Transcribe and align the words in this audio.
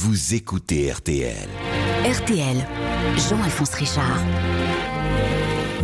vous 0.00 0.34
écoutez 0.34 0.92
RTL. 0.92 1.48
RTL, 2.04 2.64
Jean-Alphonse 3.28 3.74
Richard. 3.74 4.20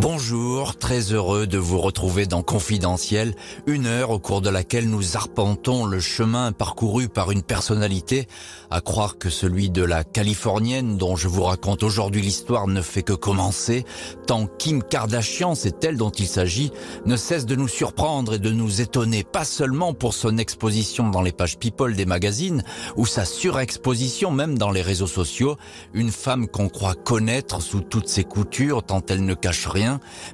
Bonjour, 0.00 0.76
très 0.76 1.12
heureux 1.12 1.46
de 1.46 1.56
vous 1.56 1.78
retrouver 1.78 2.26
dans 2.26 2.42
Confidentiel, 2.42 3.34
une 3.66 3.86
heure 3.86 4.10
au 4.10 4.18
cours 4.18 4.40
de 4.40 4.50
laquelle 4.50 4.90
nous 4.90 5.16
arpentons 5.16 5.86
le 5.86 6.00
chemin 6.00 6.50
parcouru 6.50 7.08
par 7.08 7.30
une 7.30 7.42
personnalité, 7.42 8.26
à 8.70 8.80
croire 8.80 9.18
que 9.18 9.30
celui 9.30 9.70
de 9.70 9.84
la 9.84 10.02
Californienne 10.02 10.98
dont 10.98 11.14
je 11.14 11.28
vous 11.28 11.44
raconte 11.44 11.84
aujourd'hui 11.84 12.22
l'histoire 12.22 12.66
ne 12.66 12.82
fait 12.82 13.04
que 13.04 13.12
commencer, 13.12 13.84
tant 14.26 14.46
Kim 14.58 14.82
Kardashian, 14.82 15.54
c'est 15.54 15.84
elle 15.84 15.96
dont 15.96 16.10
il 16.10 16.26
s'agit, 16.26 16.72
ne 17.06 17.16
cesse 17.16 17.46
de 17.46 17.54
nous 17.54 17.68
surprendre 17.68 18.34
et 18.34 18.38
de 18.40 18.50
nous 18.50 18.80
étonner, 18.80 19.22
pas 19.22 19.44
seulement 19.44 19.94
pour 19.94 20.12
son 20.12 20.38
exposition 20.38 21.08
dans 21.08 21.22
les 21.22 21.32
pages 21.32 21.56
People 21.56 21.94
des 21.94 22.06
magazines, 22.06 22.64
ou 22.96 23.06
sa 23.06 23.24
surexposition 23.24 24.32
même 24.32 24.58
dans 24.58 24.72
les 24.72 24.82
réseaux 24.82 25.06
sociaux, 25.06 25.56
une 25.92 26.10
femme 26.10 26.48
qu'on 26.48 26.68
croit 26.68 26.96
connaître 26.96 27.62
sous 27.62 27.80
toutes 27.80 28.08
ses 28.08 28.24
coutures 28.24 28.82
tant 28.82 29.02
elle 29.08 29.24
ne 29.24 29.34
cache 29.34 29.68
rien, 29.68 29.83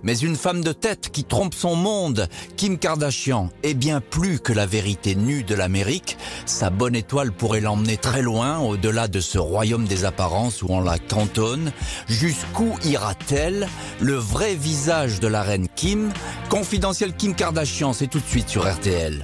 mais 0.02 0.16
une 0.18 0.36
femme 0.36 0.62
de 0.62 0.72
tête 0.72 1.10
qui 1.10 1.24
trompe 1.24 1.54
son 1.54 1.76
monde. 1.76 2.28
Kim 2.56 2.78
Kardashian 2.78 3.50
est 3.62 3.74
bien 3.74 4.00
plus 4.00 4.40
que 4.40 4.52
la 4.52 4.66
vérité 4.66 5.14
nue 5.14 5.42
de 5.42 5.54
l'Amérique. 5.54 6.16
Sa 6.46 6.70
bonne 6.70 6.94
étoile 6.94 7.32
pourrait 7.32 7.60
l'emmener 7.60 7.96
très 7.96 8.22
loin, 8.22 8.58
au-delà 8.58 9.08
de 9.08 9.20
ce 9.20 9.38
royaume 9.38 9.86
des 9.86 10.04
apparences 10.04 10.62
où 10.62 10.66
on 10.70 10.80
la 10.80 10.98
cantonne. 10.98 11.72
Jusqu'où 12.08 12.74
ira-t-elle? 12.84 13.68
Le 14.00 14.14
vrai 14.14 14.54
visage 14.54 15.20
de 15.20 15.28
la 15.28 15.42
reine 15.42 15.68
Kim. 15.74 16.12
Confidentiel 16.48 17.14
Kim 17.14 17.34
Kardashian, 17.34 17.92
c'est 17.92 18.06
tout 18.06 18.20
de 18.20 18.26
suite 18.26 18.48
sur 18.48 18.70
RTL. 18.70 19.22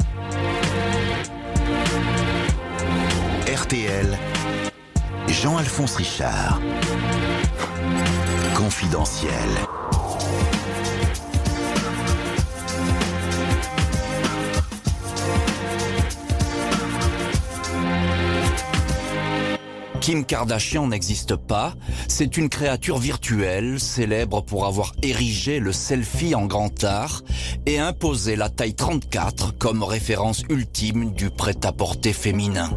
RTL, 3.53 4.19
Jean-Alphonse 5.29 5.97
Richard. 5.97 6.61
Confidentiel. 8.55 9.76
Kim 20.07 20.25
Kardashian 20.25 20.87
n'existe 20.87 21.35
pas, 21.35 21.75
c'est 22.07 22.37
une 22.37 22.49
créature 22.49 22.99
virtuelle, 22.99 23.81
célèbre 23.81 24.41
pour 24.41 24.65
avoir 24.65 24.93
érigé 25.03 25.59
le 25.59 25.73
selfie 25.73 26.37
en 26.37 26.47
grand 26.47 26.85
art 26.85 27.25
et 27.67 27.81
imposé 27.81 28.37
la 28.37 28.49
taille 28.49 28.77
34 28.77 29.59
comme 29.59 29.83
référence 29.83 30.45
ultime 30.49 31.13
du 31.13 31.31
prêt-à-porter 31.31 32.13
féminin. 32.13 32.71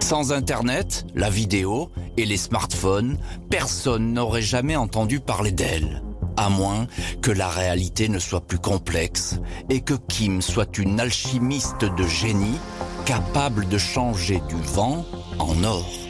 Sans 0.00 0.32
Internet, 0.32 1.06
la 1.14 1.30
vidéo 1.30 1.90
et 2.18 2.26
les 2.26 2.36
smartphones, 2.36 3.16
personne 3.48 4.12
n'aurait 4.12 4.42
jamais 4.42 4.76
entendu 4.76 5.18
parler 5.18 5.52
d'elle. 5.52 6.02
À 6.36 6.50
moins 6.50 6.88
que 7.22 7.30
la 7.30 7.48
réalité 7.48 8.10
ne 8.10 8.18
soit 8.18 8.46
plus 8.46 8.58
complexe 8.58 9.40
et 9.70 9.80
que 9.80 9.94
Kim 9.94 10.42
soit 10.42 10.76
une 10.76 11.00
alchimiste 11.00 11.86
de 11.86 12.06
génie 12.06 12.58
capable 13.06 13.66
de 13.66 13.78
changer 13.78 14.42
du 14.50 14.56
vent 14.56 15.06
en 15.38 15.64
or. 15.64 16.09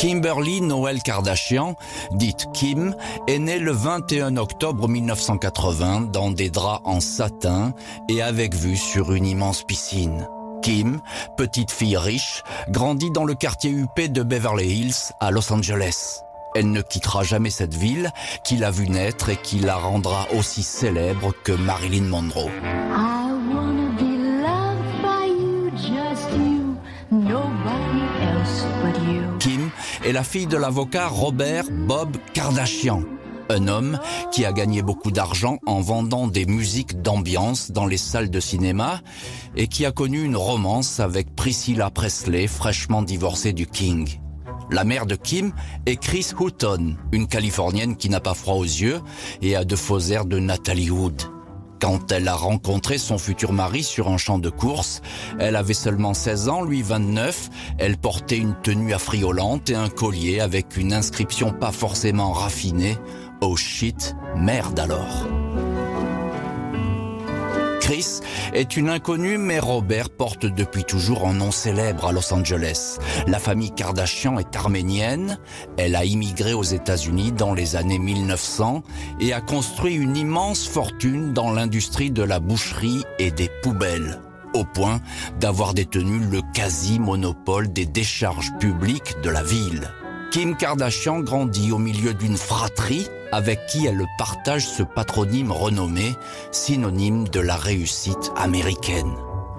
Kimberly 0.00 0.62
Noël 0.62 1.02
Kardashian, 1.02 1.74
dite 2.12 2.46
Kim, 2.54 2.96
est 3.28 3.38
née 3.38 3.58
le 3.58 3.72
21 3.72 4.38
octobre 4.38 4.88
1980 4.88 6.08
dans 6.10 6.30
des 6.30 6.48
draps 6.48 6.80
en 6.86 7.00
satin 7.00 7.74
et 8.08 8.22
avec 8.22 8.54
vue 8.54 8.78
sur 8.78 9.12
une 9.12 9.26
immense 9.26 9.62
piscine. 9.62 10.26
Kim, 10.62 11.02
petite 11.36 11.70
fille 11.70 11.98
riche, 11.98 12.42
grandit 12.70 13.10
dans 13.10 13.26
le 13.26 13.34
quartier 13.34 13.68
huppé 13.72 14.08
de 14.08 14.22
Beverly 14.22 14.68
Hills 14.68 15.12
à 15.20 15.30
Los 15.30 15.52
Angeles. 15.52 16.22
Elle 16.54 16.70
ne 16.70 16.80
quittera 16.80 17.22
jamais 17.22 17.50
cette 17.50 17.74
ville 17.74 18.10
qui 18.42 18.56
l'a 18.56 18.70
vue 18.70 18.88
naître 18.88 19.28
et 19.28 19.36
qui 19.36 19.58
la 19.58 19.76
rendra 19.76 20.28
aussi 20.34 20.62
célèbre 20.62 21.34
que 21.44 21.52
Marilyn 21.52 22.04
Monroe. 22.04 22.48
Kim 22.48 23.19
est 30.10 30.12
la 30.12 30.24
fille 30.24 30.48
de 30.48 30.56
l'avocat 30.56 31.06
Robert 31.06 31.66
Bob 31.70 32.16
Kardashian, 32.34 33.04
un 33.48 33.68
homme 33.68 34.00
qui 34.32 34.44
a 34.44 34.52
gagné 34.52 34.82
beaucoup 34.82 35.12
d'argent 35.12 35.58
en 35.66 35.80
vendant 35.80 36.26
des 36.26 36.46
musiques 36.46 37.00
d'ambiance 37.00 37.70
dans 37.70 37.86
les 37.86 37.96
salles 37.96 38.28
de 38.28 38.40
cinéma 38.40 39.02
et 39.54 39.68
qui 39.68 39.86
a 39.86 39.92
connu 39.92 40.24
une 40.24 40.34
romance 40.34 40.98
avec 40.98 41.36
Priscilla 41.36 41.90
Presley, 41.90 42.48
fraîchement 42.48 43.02
divorcée 43.02 43.52
du 43.52 43.68
King. 43.68 44.18
La 44.72 44.82
mère 44.82 45.06
de 45.06 45.14
Kim 45.14 45.52
est 45.86 45.96
Chris 45.96 46.32
Houghton, 46.36 46.96
une 47.12 47.28
Californienne 47.28 47.96
qui 47.96 48.08
n'a 48.08 48.18
pas 48.18 48.34
froid 48.34 48.56
aux 48.56 48.64
yeux 48.64 49.00
et 49.42 49.54
a 49.54 49.64
de 49.64 49.76
faux 49.76 50.00
airs 50.00 50.26
de 50.26 50.40
Natalie 50.40 50.90
Wood. 50.90 51.22
Quand 51.80 52.12
elle 52.12 52.28
a 52.28 52.34
rencontré 52.34 52.98
son 52.98 53.16
futur 53.16 53.54
mari 53.54 53.82
sur 53.82 54.08
un 54.08 54.18
champ 54.18 54.38
de 54.38 54.50
course, 54.50 55.00
elle 55.38 55.56
avait 55.56 55.72
seulement 55.72 56.12
16 56.12 56.48
ans, 56.50 56.62
lui 56.62 56.82
29. 56.82 57.48
Elle 57.78 57.96
portait 57.96 58.36
une 58.36 58.54
tenue 58.62 58.92
affriolante 58.92 59.70
et 59.70 59.74
un 59.74 59.88
collier 59.88 60.40
avec 60.40 60.76
une 60.76 60.92
inscription 60.92 61.52
pas 61.52 61.72
forcément 61.72 62.32
raffinée. 62.32 62.98
Oh 63.40 63.56
shit, 63.56 64.14
merde 64.36 64.78
alors. 64.78 65.26
Est 67.90 68.76
une 68.76 68.88
inconnue, 68.88 69.36
mais 69.36 69.58
Robert 69.58 70.10
porte 70.10 70.46
depuis 70.46 70.84
toujours 70.84 71.26
un 71.26 71.32
nom 71.32 71.50
célèbre 71.50 72.06
à 72.06 72.12
Los 72.12 72.32
Angeles. 72.32 72.98
La 73.26 73.40
famille 73.40 73.72
Kardashian 73.72 74.38
est 74.38 74.54
arménienne. 74.54 75.38
Elle 75.76 75.96
a 75.96 76.04
immigré 76.04 76.52
aux 76.52 76.62
États-Unis 76.62 77.32
dans 77.32 77.52
les 77.52 77.74
années 77.74 77.98
1900 77.98 78.84
et 79.18 79.32
a 79.32 79.40
construit 79.40 79.96
une 79.96 80.16
immense 80.16 80.68
fortune 80.68 81.32
dans 81.32 81.50
l'industrie 81.50 82.12
de 82.12 82.22
la 82.22 82.38
boucherie 82.38 83.02
et 83.18 83.32
des 83.32 83.50
poubelles 83.62 84.20
au 84.54 84.64
point 84.64 85.00
d'avoir 85.40 85.74
détenu 85.74 86.18
le 86.18 86.42
quasi-monopole 86.54 87.72
des 87.72 87.86
décharges 87.86 88.52
publiques 88.58 89.16
de 89.22 89.30
la 89.30 89.42
ville. 89.42 89.90
Kim 90.30 90.56
Kardashian 90.56 91.20
grandit 91.20 91.72
au 91.72 91.78
milieu 91.78 92.14
d'une 92.14 92.36
fratrie 92.36 93.08
avec 93.32 93.66
qui 93.66 93.86
elle 93.86 94.04
partage 94.18 94.66
ce 94.66 94.82
patronyme 94.82 95.52
renommé, 95.52 96.14
synonyme 96.50 97.28
de 97.28 97.40
la 97.40 97.56
réussite 97.56 98.32
américaine. 98.36 99.12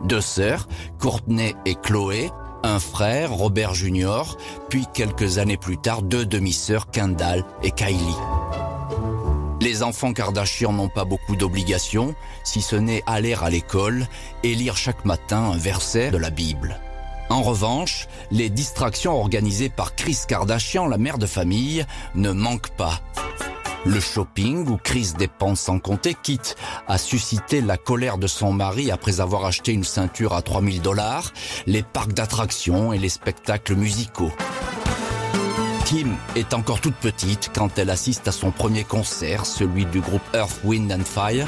Deux 0.04 0.22
sœurs, 0.22 0.68
Courtney 1.00 1.56
et 1.66 1.76
Chloé, 1.76 2.32
un 2.64 2.80
frère, 2.80 3.32
Robert 3.32 3.74
Jr., 3.74 4.36
puis 4.70 4.86
quelques 4.94 5.38
années 5.38 5.58
plus 5.58 5.78
tard, 5.78 6.02
deux 6.02 6.26
demi-sœurs, 6.26 6.90
Kendall 6.92 7.46
et 7.64 7.72
Kylie. 7.72 7.98
Les 9.62 9.84
enfants 9.84 10.14
Kardashian 10.14 10.74
n'ont 10.74 10.90
pas 10.90 11.06
beaucoup 11.06 11.36
d'obligations, 11.36 12.16
si 12.44 12.62
ce 12.62 12.76
n'est 12.76 13.04
aller 13.06 13.36
à 13.36 13.50
l'école 13.50 14.08
et 14.44 14.56
lire 14.56 14.76
chaque 14.76 15.06
matin 15.06 15.52
un 15.52 15.58
verset 15.58 16.10
de 16.10 16.18
la 16.18 16.32
Bible. 16.32 16.80
En 17.30 17.44
revanche, 17.44 18.08
les 18.32 18.50
distractions 18.50 19.18
organisées 19.18 19.70
par 19.70 19.96
Chris 19.96 20.18
Kardashian, 20.28 20.88
la 20.88 20.98
mère 20.98 21.18
de 21.18 21.28
famille, 21.28 21.86
ne 22.16 22.32
manquent 22.32 22.76
pas. 22.76 23.02
Le 23.86 24.00
shopping, 24.00 24.68
où 24.70 24.78
Chris 24.78 25.14
dépense 25.18 25.62
sans 25.62 25.80
compter, 25.80 26.16
quitte 26.22 26.56
à 26.88 27.00
susciter 27.00 27.62
la 27.62 27.78
colère 27.78 28.20
de 28.20 28.28
son 28.28 28.54
mari 28.54 28.92
après 28.92 29.22
avoir 29.22 29.46
acheté 29.46 29.72
une 29.72 29.84
ceinture 29.84 30.34
à 30.34 30.44
3000 30.44 30.82
dollars, 30.82 31.34
les 31.66 31.82
parcs 31.82 32.14
d'attractions 32.14 32.94
et 32.94 33.00
les 33.00 33.10
spectacles 33.10 33.76
musicaux. 33.76 34.32
Kim 35.86 36.16
est 36.36 36.54
encore 36.54 36.80
toute 36.80 36.96
petite 36.96 37.50
quand 37.56 37.80
elle 37.80 37.90
assiste 37.90 38.28
à 38.28 38.32
son 38.32 38.52
premier 38.52 38.84
concert, 38.84 39.48
celui 39.48 39.86
du 39.86 40.00
groupe 40.00 40.22
Earth, 40.36 40.62
Wind 40.64 40.92
and 40.92 41.04
Fire. 41.04 41.48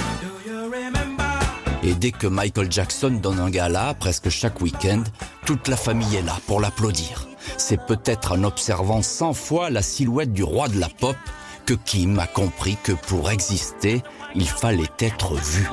Et 1.83 1.93
dès 1.93 2.11
que 2.11 2.27
Michael 2.27 2.71
Jackson 2.71 3.19
donne 3.21 3.39
un 3.39 3.49
gala, 3.49 3.93
presque 3.93 4.29
chaque 4.29 4.59
week-end, 4.59 5.03
toute 5.45 5.67
la 5.67 5.77
famille 5.77 6.15
est 6.15 6.23
là 6.23 6.37
pour 6.47 6.59
l'applaudir. 6.59 7.27
C'est 7.57 7.85
peut-être 7.85 8.31
en 8.31 8.43
observant 8.43 9.01
cent 9.03 9.33
fois 9.33 9.69
la 9.69 9.81
silhouette 9.81 10.33
du 10.33 10.43
roi 10.43 10.67
de 10.67 10.79
la 10.79 10.89
pop 10.89 11.17
que 11.65 11.73
Kim 11.73 12.19
a 12.19 12.27
compris 12.27 12.77
que 12.83 12.91
pour 12.91 13.31
exister, 13.31 14.03
il 14.35 14.47
fallait 14.47 14.83
être 14.99 15.35
vu. 15.35 15.67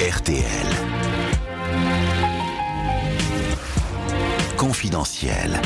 RTL. 0.00 0.44
Confidentiel. 4.56 5.60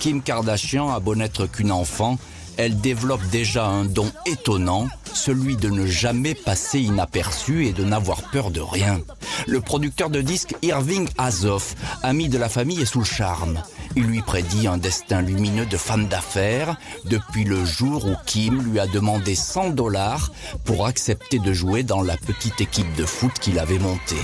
Kim 0.00 0.22
Kardashian 0.22 0.90
a 0.90 1.00
beau 1.00 1.14
n'être 1.14 1.46
qu'une 1.46 1.72
enfant, 1.72 2.18
elle 2.56 2.80
développe 2.80 3.24
déjà 3.30 3.66
un 3.66 3.84
don 3.84 4.10
étonnant, 4.26 4.88
celui 5.12 5.56
de 5.56 5.70
ne 5.70 5.86
jamais 5.86 6.34
passer 6.34 6.80
inaperçu 6.80 7.66
et 7.66 7.72
de 7.72 7.84
n'avoir 7.84 8.22
peur 8.30 8.50
de 8.50 8.60
rien. 8.60 9.00
Le 9.46 9.60
producteur 9.60 10.10
de 10.10 10.20
disques 10.20 10.54
Irving 10.62 11.08
Azoff, 11.18 11.74
ami 12.02 12.28
de 12.28 12.38
la 12.38 12.48
famille, 12.48 12.80
est 12.80 12.86
sous 12.86 13.00
le 13.00 13.04
charme. 13.04 13.62
Il 13.96 14.04
lui 14.04 14.22
prédit 14.22 14.66
un 14.66 14.78
destin 14.78 15.20
lumineux 15.20 15.66
de 15.66 15.76
femme 15.76 16.08
d'affaires 16.08 16.76
depuis 17.04 17.44
le 17.44 17.64
jour 17.64 18.06
où 18.06 18.14
Kim 18.26 18.62
lui 18.62 18.80
a 18.80 18.86
demandé 18.86 19.34
100 19.34 19.70
dollars 19.70 20.32
pour 20.64 20.86
accepter 20.86 21.38
de 21.38 21.52
jouer 21.52 21.82
dans 21.82 22.02
la 22.02 22.16
petite 22.16 22.60
équipe 22.60 22.92
de 22.96 23.04
foot 23.04 23.32
qu'il 23.38 23.58
avait 23.58 23.78
montée. 23.78 24.16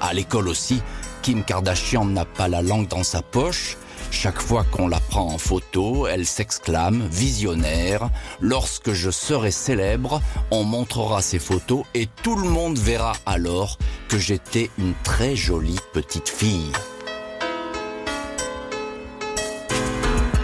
À 0.00 0.12
l'école 0.12 0.48
aussi, 0.48 0.82
Kim 1.22 1.44
Kardashian 1.44 2.04
n'a 2.04 2.24
pas 2.24 2.48
la 2.48 2.62
langue 2.62 2.88
dans 2.88 3.04
sa 3.04 3.22
poche. 3.22 3.76
Chaque 4.10 4.42
fois 4.42 4.64
qu'on 4.64 4.88
la 4.88 5.00
prend 5.00 5.32
en 5.32 5.38
photo, 5.38 6.06
elle 6.06 6.26
s'exclame 6.26 7.06
visionnaire. 7.10 8.10
Lorsque 8.40 8.92
je 8.92 9.10
serai 9.10 9.50
célèbre, 9.50 10.20
on 10.50 10.64
montrera 10.64 11.22
ces 11.22 11.38
photos 11.38 11.84
et 11.94 12.08
tout 12.22 12.36
le 12.36 12.48
monde 12.48 12.78
verra 12.78 13.12
alors 13.24 13.78
que 14.08 14.18
j'étais 14.18 14.70
une 14.78 14.94
très 15.04 15.36
jolie 15.36 15.78
petite 15.92 16.28
fille. 16.28 16.72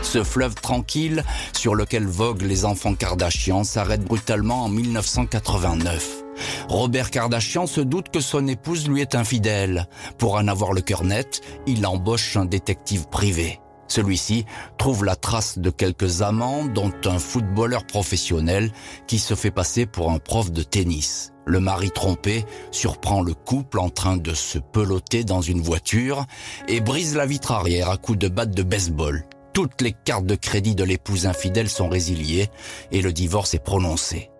Ce 0.03 0.23
fleuve 0.23 0.55
tranquille 0.55 1.25
sur 1.53 1.75
lequel 1.75 2.07
voguent 2.07 2.43
les 2.43 2.65
enfants 2.65 2.95
Kardashian 2.95 3.65
s'arrête 3.65 4.05
brutalement 4.05 4.65
en 4.65 4.69
1989. 4.69 6.26
Robert 6.69 7.11
Kardashian 7.11 7.67
se 7.67 7.81
doute 7.81 8.11
que 8.11 8.21
son 8.21 8.47
épouse 8.47 8.89
lui 8.89 9.01
est 9.01 9.15
infidèle. 9.15 9.89
Pour 10.19 10.35
en 10.35 10.49
avoir 10.49 10.73
le 10.73 10.81
cœur 10.81 11.05
net, 11.05 11.41
il 11.67 11.87
embauche 11.87 12.37
un 12.37 12.45
détective 12.45 13.09
privé. 13.09 13.61
Celui-ci 13.89 14.47
trouve 14.79 15.05
la 15.05 15.17
trace 15.17 15.59
de 15.59 15.71
quelques 15.71 16.23
amants, 16.23 16.65
dont 16.65 16.93
un 17.05 17.19
footballeur 17.19 17.87
professionnel 17.87 18.73
qui 19.07 19.19
se 19.19 19.35
fait 19.35 19.51
passer 19.51 19.87
pour 19.87 20.11
un 20.11 20.19
prof 20.19 20.51
de 20.51 20.63
tennis. 20.63 21.33
Le 21.45 21.61
mari 21.61 21.91
trompé 21.93 22.45
surprend 22.73 23.23
le 23.23 23.35
couple 23.35 23.79
en 23.79 23.89
train 23.89 24.17
de 24.17 24.35
se 24.35 24.59
peloter 24.59 25.23
dans 25.23 25.41
une 25.41 25.61
voiture 25.61 26.27
et 26.67 26.81
brise 26.81 27.15
la 27.15 27.27
vitre 27.27 27.53
arrière 27.53 27.89
à 27.89 27.97
coups 27.97 28.19
de 28.19 28.29
batte 28.29 28.51
de 28.51 28.65
baseball. 28.65 29.25
Toutes 29.53 29.81
les 29.81 29.93
cartes 29.93 30.27
de 30.27 30.35
crédit 30.35 30.75
de 30.75 30.85
l'épouse 30.85 31.27
infidèle 31.27 31.69
sont 31.69 31.89
résiliées 31.89 32.49
et 32.91 33.01
le 33.01 33.13
divorce 33.13 33.55
est 33.55 33.63
prononcé. 33.63 34.31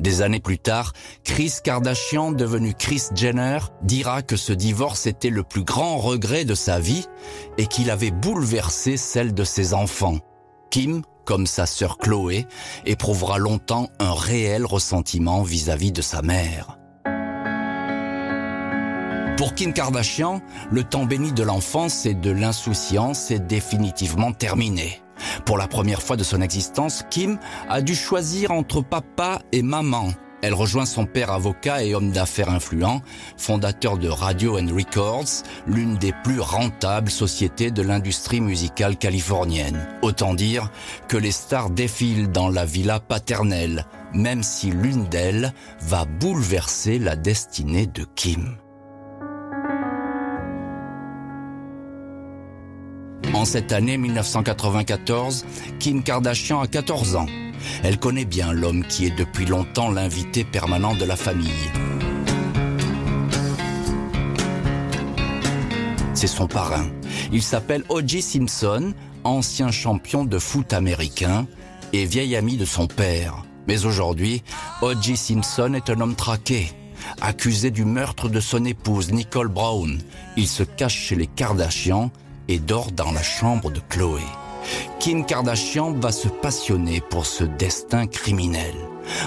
Des 0.00 0.22
années 0.22 0.40
plus 0.40 0.58
tard, 0.58 0.92
Chris 1.22 1.54
Kardashian, 1.62 2.32
devenu 2.32 2.74
Chris 2.74 3.04
Jenner, 3.14 3.58
dira 3.82 4.22
que 4.22 4.36
ce 4.36 4.52
divorce 4.52 5.06
était 5.06 5.30
le 5.30 5.44
plus 5.44 5.64
grand 5.64 5.98
regret 5.98 6.44
de 6.44 6.54
sa 6.54 6.78
vie 6.78 7.06
et 7.58 7.66
qu'il 7.66 7.90
avait 7.90 8.10
bouleversé 8.10 8.96
celle 8.96 9.34
de 9.34 9.44
ses 9.44 9.72
enfants. 9.72 10.18
Kim, 10.70 11.02
comme 11.24 11.46
sa 11.46 11.66
sœur 11.66 11.98
Chloé, 11.98 12.46
éprouvera 12.84 13.38
longtemps 13.38 13.88
un 14.00 14.12
réel 14.12 14.66
ressentiment 14.66 15.42
vis-à-vis 15.42 15.92
de 15.92 16.02
sa 16.02 16.22
mère. 16.22 16.78
Pour 19.36 19.54
Kim 19.54 19.72
Kardashian, 19.72 20.40
le 20.70 20.84
temps 20.84 21.06
béni 21.06 21.32
de 21.32 21.42
l'enfance 21.42 22.06
et 22.06 22.14
de 22.14 22.30
l'insouciance 22.30 23.30
est 23.30 23.40
définitivement 23.40 24.32
terminé. 24.32 25.03
Pour 25.44 25.58
la 25.58 25.68
première 25.68 26.02
fois 26.02 26.16
de 26.16 26.24
son 26.24 26.40
existence, 26.40 27.04
Kim 27.10 27.38
a 27.68 27.80
dû 27.80 27.94
choisir 27.94 28.50
entre 28.50 28.82
papa 28.82 29.40
et 29.52 29.62
maman. 29.62 30.12
Elle 30.44 30.52
rejoint 30.52 30.84
son 30.84 31.06
père 31.06 31.30
avocat 31.30 31.82
et 31.84 31.94
homme 31.94 32.10
d'affaires 32.10 32.50
influent, 32.50 33.00
fondateur 33.38 33.96
de 33.96 34.08
Radio 34.08 34.58
and 34.58 34.68
Records, 34.74 35.42
l'une 35.66 35.96
des 35.96 36.12
plus 36.22 36.38
rentables 36.38 37.10
sociétés 37.10 37.70
de 37.70 37.80
l'industrie 37.80 38.42
musicale 38.42 38.98
californienne. 38.98 39.88
Autant 40.02 40.34
dire 40.34 40.70
que 41.08 41.16
les 41.16 41.32
stars 41.32 41.70
défilent 41.70 42.30
dans 42.30 42.50
la 42.50 42.66
villa 42.66 43.00
paternelle, 43.00 43.86
même 44.12 44.42
si 44.42 44.70
l'une 44.70 45.06
d'elles 45.08 45.54
va 45.80 46.04
bouleverser 46.04 46.98
la 46.98 47.16
destinée 47.16 47.86
de 47.86 48.04
Kim. 48.14 48.58
En 53.44 53.46
cette 53.46 53.72
année 53.72 53.98
1994, 53.98 55.44
Kim 55.78 56.02
Kardashian 56.02 56.62
a 56.62 56.66
14 56.66 57.14
ans. 57.14 57.26
Elle 57.82 57.98
connaît 57.98 58.24
bien 58.24 58.54
l'homme 58.54 58.86
qui 58.86 59.04
est 59.04 59.14
depuis 59.14 59.44
longtemps 59.44 59.90
l'invité 59.90 60.44
permanent 60.44 60.94
de 60.94 61.04
la 61.04 61.14
famille. 61.14 61.50
C'est 66.14 66.26
son 66.26 66.46
parrain. 66.46 66.86
Il 67.32 67.42
s'appelle 67.42 67.84
O.J. 67.90 68.22
Simpson, 68.22 68.94
ancien 69.24 69.70
champion 69.70 70.24
de 70.24 70.38
foot 70.38 70.72
américain 70.72 71.46
et 71.92 72.06
vieil 72.06 72.36
ami 72.36 72.56
de 72.56 72.64
son 72.64 72.86
père. 72.86 73.44
Mais 73.68 73.84
aujourd'hui, 73.84 74.42
O.J. 74.80 75.18
Simpson 75.18 75.74
est 75.74 75.90
un 75.90 76.00
homme 76.00 76.16
traqué, 76.16 76.72
accusé 77.20 77.70
du 77.70 77.84
meurtre 77.84 78.30
de 78.30 78.40
son 78.40 78.64
épouse 78.64 79.12
Nicole 79.12 79.48
Brown. 79.48 80.00
Il 80.38 80.48
se 80.48 80.62
cache 80.62 80.96
chez 80.96 81.14
les 81.14 81.26
Kardashians 81.26 82.10
et 82.48 82.58
dort 82.58 82.92
dans 82.92 83.12
la 83.12 83.22
chambre 83.22 83.70
de 83.70 83.80
Chloé. 83.88 84.22
Kim 84.98 85.26
Kardashian 85.26 85.92
va 85.92 86.12
se 86.12 86.28
passionner 86.28 87.00
pour 87.00 87.26
ce 87.26 87.44
destin 87.44 88.06
criminel. 88.06 88.74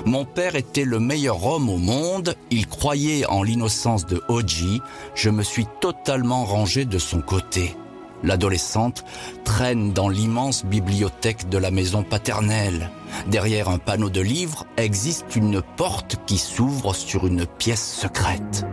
Mon 0.06 0.26
père 0.26 0.56
était 0.56 0.86
le 0.86 1.00
meilleur 1.00 1.46
homme 1.46 1.70
au 1.70 1.78
monde, 1.78 2.36
il 2.50 2.68
croyait 2.68 3.26
en 3.28 3.44
l'innocence 3.44 4.06
de 4.06 4.24
Oji, 4.28 4.82
je 5.14 5.30
me 5.30 5.44
suis 5.44 5.68
totalement 5.80 6.46
rangé 6.46 6.86
de 6.86 6.98
son 6.98 7.22
côté. 7.22 7.76
L'adolescente 8.24 9.06
traîne 9.44 9.94
dans 9.94 10.10
l'immense 10.10 10.66
bibliothèque 10.66 11.50
de 11.50 11.60
la 11.60 11.70
maison 11.70 12.02
paternelle. 12.02 12.90
Derrière 13.28 13.70
un 13.70 13.78
panneau 13.78 14.10
de 14.10 14.22
livres 14.22 14.66
existe 14.78 15.36
une 15.36 15.62
porte 15.62 16.18
qui 16.26 16.40
s'ouvre 16.40 16.96
sur 16.96 17.28
une 17.28 17.46
pièce 17.46 17.94
secrète 17.94 18.66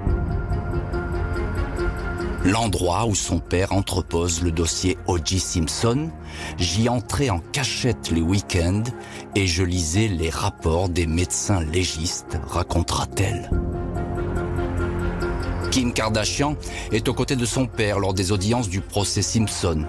l'endroit 2.45 3.07
où 3.07 3.15
son 3.15 3.39
père 3.39 3.73
entrepose 3.73 4.43
le 4.43 4.53
dossier 4.53 4.99
O.J. 5.07 5.41
Simpson. 5.41 6.11
J'y 6.59 6.89
entrais 6.89 7.31
en 7.31 7.41
cachette 7.53 8.11
les 8.11 8.21
week-ends 8.21 8.85
et 9.35 9.47
je 9.47 9.65
lisais 9.65 10.09
les 10.09 10.31
rapports 10.31 10.89
des 10.89 11.07
médecins 11.07 11.63
légistes, 11.63 12.39
racontera-t-elle. 12.47 13.51
Kim 15.71 15.93
Kardashian 15.93 16.55
est 16.93 17.09
aux 17.09 17.15
côtés 17.15 17.37
de 17.37 17.47
son 17.47 17.67
père 17.67 17.99
lors 17.99 18.15
des 18.15 18.31
audiences 18.31 18.69
du 18.69 18.81
procès 18.81 19.23
Simpson. 19.23 19.87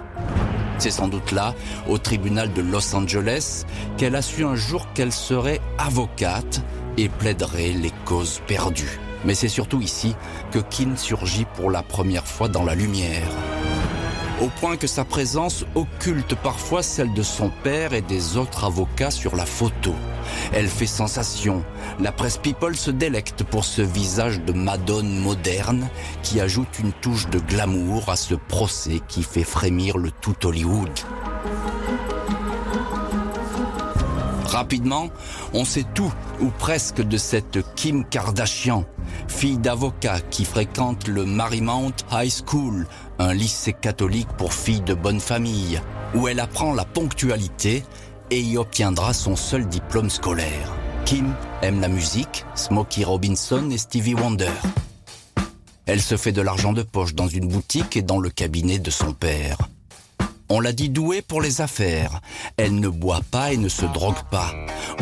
C'est 0.78 0.90
sans 0.90 1.08
doute 1.08 1.32
là, 1.32 1.54
au 1.88 1.98
tribunal 1.98 2.52
de 2.52 2.60
Los 2.60 2.94
Angeles, 2.94 3.64
qu'elle 3.96 4.16
a 4.16 4.22
su 4.22 4.44
un 4.44 4.56
jour 4.56 4.92
qu'elle 4.94 5.12
serait 5.12 5.60
avocate 5.78 6.62
et 6.96 7.08
plaiderait 7.08 7.72
les 7.72 7.92
causes 8.04 8.40
perdues. 8.46 8.98
Mais 9.24 9.34
c'est 9.34 9.48
surtout 9.48 9.80
ici 9.80 10.14
que 10.52 10.58
Kim 10.58 10.96
surgit 10.96 11.46
pour 11.56 11.70
la 11.70 11.82
première 11.82 12.26
fois 12.26 12.48
dans 12.48 12.64
la 12.64 12.74
lumière. 12.74 13.28
Au 14.42 14.48
point 14.60 14.76
que 14.76 14.86
sa 14.86 15.04
présence 15.04 15.64
occulte 15.74 16.34
parfois 16.34 16.82
celle 16.82 17.14
de 17.14 17.22
son 17.22 17.50
père 17.62 17.94
et 17.94 18.02
des 18.02 18.36
autres 18.36 18.64
avocats 18.64 19.10
sur 19.10 19.34
la 19.34 19.46
photo. 19.46 19.94
Elle 20.52 20.68
fait 20.68 20.86
sensation. 20.86 21.64
La 22.00 22.12
presse 22.12 22.36
People 22.36 22.76
se 22.76 22.90
délecte 22.90 23.44
pour 23.44 23.64
ce 23.64 23.80
visage 23.80 24.42
de 24.42 24.52
Madone 24.52 25.18
moderne 25.20 25.88
qui 26.22 26.38
ajoute 26.38 26.78
une 26.78 26.92
touche 26.92 27.28
de 27.30 27.38
glamour 27.38 28.10
à 28.10 28.16
ce 28.16 28.34
procès 28.34 29.00
qui 29.08 29.22
fait 29.22 29.42
frémir 29.42 29.96
le 29.96 30.10
tout 30.10 30.36
Hollywood. 30.46 30.90
Rapidement, 34.56 35.10
on 35.52 35.66
sait 35.66 35.84
tout, 35.94 36.10
ou 36.40 36.46
presque, 36.48 37.02
de 37.02 37.18
cette 37.18 37.58
Kim 37.74 38.06
Kardashian, 38.06 38.86
fille 39.28 39.58
d'avocat 39.58 40.20
qui 40.30 40.46
fréquente 40.46 41.08
le 41.08 41.26
Marymount 41.26 41.92
High 42.10 42.32
School, 42.32 42.86
un 43.18 43.34
lycée 43.34 43.74
catholique 43.74 44.30
pour 44.38 44.54
filles 44.54 44.80
de 44.80 44.94
bonne 44.94 45.20
famille, 45.20 45.78
où 46.14 46.26
elle 46.26 46.40
apprend 46.40 46.72
la 46.72 46.86
ponctualité 46.86 47.84
et 48.30 48.40
y 48.40 48.56
obtiendra 48.56 49.12
son 49.12 49.36
seul 49.36 49.68
diplôme 49.68 50.08
scolaire. 50.08 50.72
Kim 51.04 51.34
aime 51.60 51.82
la 51.82 51.88
musique, 51.88 52.46
Smokey 52.54 53.04
Robinson 53.04 53.68
et 53.70 53.76
Stevie 53.76 54.14
Wonder. 54.14 54.48
Elle 55.84 56.00
se 56.00 56.16
fait 56.16 56.32
de 56.32 56.40
l'argent 56.40 56.72
de 56.72 56.82
poche 56.82 57.14
dans 57.14 57.28
une 57.28 57.48
boutique 57.48 57.94
et 57.98 58.02
dans 58.02 58.20
le 58.20 58.30
cabinet 58.30 58.78
de 58.78 58.90
son 58.90 59.12
père. 59.12 59.58
On 60.48 60.60
l'a 60.60 60.72
dit 60.72 60.88
douée 60.88 61.22
pour 61.22 61.40
les 61.40 61.60
affaires. 61.60 62.20
Elle 62.56 62.78
ne 62.78 62.88
boit 62.88 63.22
pas 63.30 63.52
et 63.52 63.56
ne 63.56 63.68
se 63.68 63.84
drogue 63.86 64.22
pas. 64.30 64.52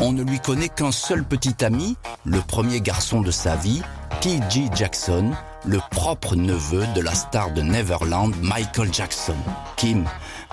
On 0.00 0.12
ne 0.12 0.22
lui 0.22 0.40
connaît 0.40 0.68
qu'un 0.68 0.92
seul 0.92 1.24
petit 1.24 1.64
ami, 1.64 1.96
le 2.24 2.40
premier 2.40 2.80
garçon 2.80 3.20
de 3.20 3.30
sa 3.30 3.54
vie, 3.56 3.82
T.G. 4.20 4.68
Jackson, 4.74 5.32
le 5.66 5.80
propre 5.90 6.34
neveu 6.34 6.86
de 6.94 7.00
la 7.00 7.14
star 7.14 7.52
de 7.52 7.62
Neverland, 7.62 8.34
Michael 8.40 8.92
Jackson. 8.92 9.36
Kim 9.76 10.04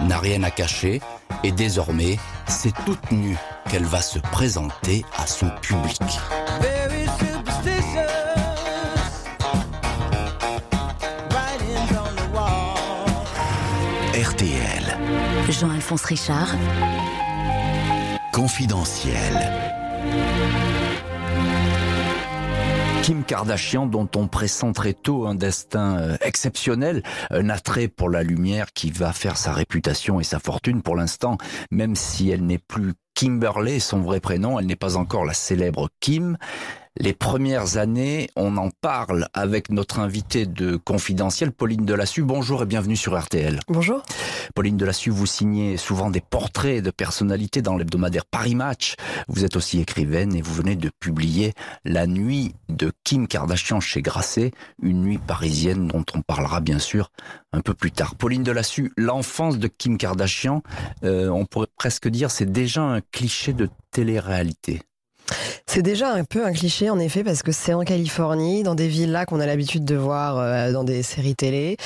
n'a 0.01 0.19
rien 0.19 0.43
à 0.43 0.51
cacher 0.51 1.01
et 1.43 1.51
désormais, 1.51 2.17
c'est 2.47 2.73
toute 2.85 3.11
nue 3.11 3.37
qu'elle 3.69 3.85
va 3.85 4.01
se 4.01 4.19
présenter 4.19 5.05
à 5.17 5.25
son 5.25 5.49
public. 5.61 6.01
Jean-Alphonse 15.61 16.05
Richard. 16.05 16.55
Confidentiel. 18.33 19.13
Kim 23.03 23.23
Kardashian, 23.23 23.85
dont 23.85 24.09
on 24.15 24.27
pressent 24.27 24.71
très 24.71 24.93
tôt 24.93 25.27
un 25.27 25.35
destin 25.35 25.99
euh, 25.99 26.17
exceptionnel, 26.21 27.03
un 27.29 27.47
attrait 27.49 27.89
pour 27.89 28.09
la 28.09 28.23
lumière 28.23 28.73
qui 28.73 28.89
va 28.89 29.13
faire 29.13 29.37
sa 29.37 29.53
réputation 29.53 30.19
et 30.19 30.23
sa 30.23 30.39
fortune 30.39 30.81
pour 30.81 30.95
l'instant, 30.95 31.37
même 31.69 31.95
si 31.95 32.31
elle 32.31 32.43
n'est 32.43 32.57
plus 32.57 32.93
Kimberley, 33.13 33.79
son 33.79 34.01
vrai 34.01 34.19
prénom, 34.19 34.57
elle 34.57 34.65
n'est 34.65 34.75
pas 34.75 34.97
encore 34.97 35.25
la 35.25 35.35
célèbre 35.35 35.89
Kim. 35.99 36.37
Les 36.99 37.13
premières 37.13 37.77
années, 37.77 38.29
on 38.35 38.57
en 38.57 38.69
parle 38.69 39.27
avec 39.33 39.69
notre 39.69 39.99
invitée 39.99 40.45
de 40.45 40.75
confidentiel, 40.75 41.53
Pauline 41.53 41.85
Delassus. 41.85 42.21
Bonjour 42.21 42.63
et 42.63 42.65
bienvenue 42.65 42.97
sur 42.97 43.17
RTL. 43.17 43.61
Bonjour. 43.69 44.03
Pauline 44.55 44.75
Delassus, 44.75 45.09
vous 45.09 45.25
signez 45.25 45.77
souvent 45.77 46.09
des 46.09 46.19
portraits 46.19 46.83
de 46.83 46.91
personnalités 46.91 47.61
dans 47.61 47.77
l'hebdomadaire 47.77 48.25
Paris 48.25 48.55
Match. 48.55 48.95
Vous 49.29 49.45
êtes 49.45 49.55
aussi 49.55 49.79
écrivaine 49.79 50.35
et 50.35 50.41
vous 50.41 50.53
venez 50.53 50.75
de 50.75 50.91
publier 50.99 51.53
La 51.85 52.07
nuit 52.07 52.55
de 52.67 52.91
Kim 53.05 53.25
Kardashian 53.25 53.79
chez 53.79 54.01
Grasset, 54.01 54.51
une 54.81 55.01
nuit 55.01 55.17
parisienne 55.17 55.87
dont 55.87 56.03
on 56.13 56.21
parlera 56.21 56.59
bien 56.59 56.79
sûr 56.79 57.09
un 57.53 57.61
peu 57.61 57.73
plus 57.73 57.91
tard. 57.91 58.15
Pauline 58.15 58.43
Delassus, 58.43 58.91
l'enfance 58.97 59.59
de 59.59 59.69
Kim 59.69 59.97
Kardashian, 59.97 60.61
euh, 61.05 61.29
on 61.29 61.45
pourrait 61.45 61.67
presque 61.77 62.09
dire 62.09 62.31
c'est 62.31 62.51
déjà 62.51 62.81
un 62.81 62.99
cliché 62.99 63.53
de 63.53 63.69
télé-réalité. 63.91 64.81
C'est 65.67 65.81
déjà 65.81 66.11
un 66.13 66.23
peu 66.23 66.45
un 66.45 66.51
cliché 66.51 66.89
en 66.89 66.99
effet 66.99 67.23
parce 67.23 67.43
que 67.43 67.51
c'est 67.51 67.73
en 67.73 67.83
Californie, 67.83 68.63
dans 68.63 68.75
des 68.75 68.87
villas 68.87 69.25
qu'on 69.25 69.39
a 69.39 69.45
l'habitude 69.45 69.85
de 69.85 69.95
voir 69.95 70.37
euh, 70.37 70.71
dans 70.71 70.83
des 70.83 71.01
séries 71.01 71.35
télé, 71.35 71.77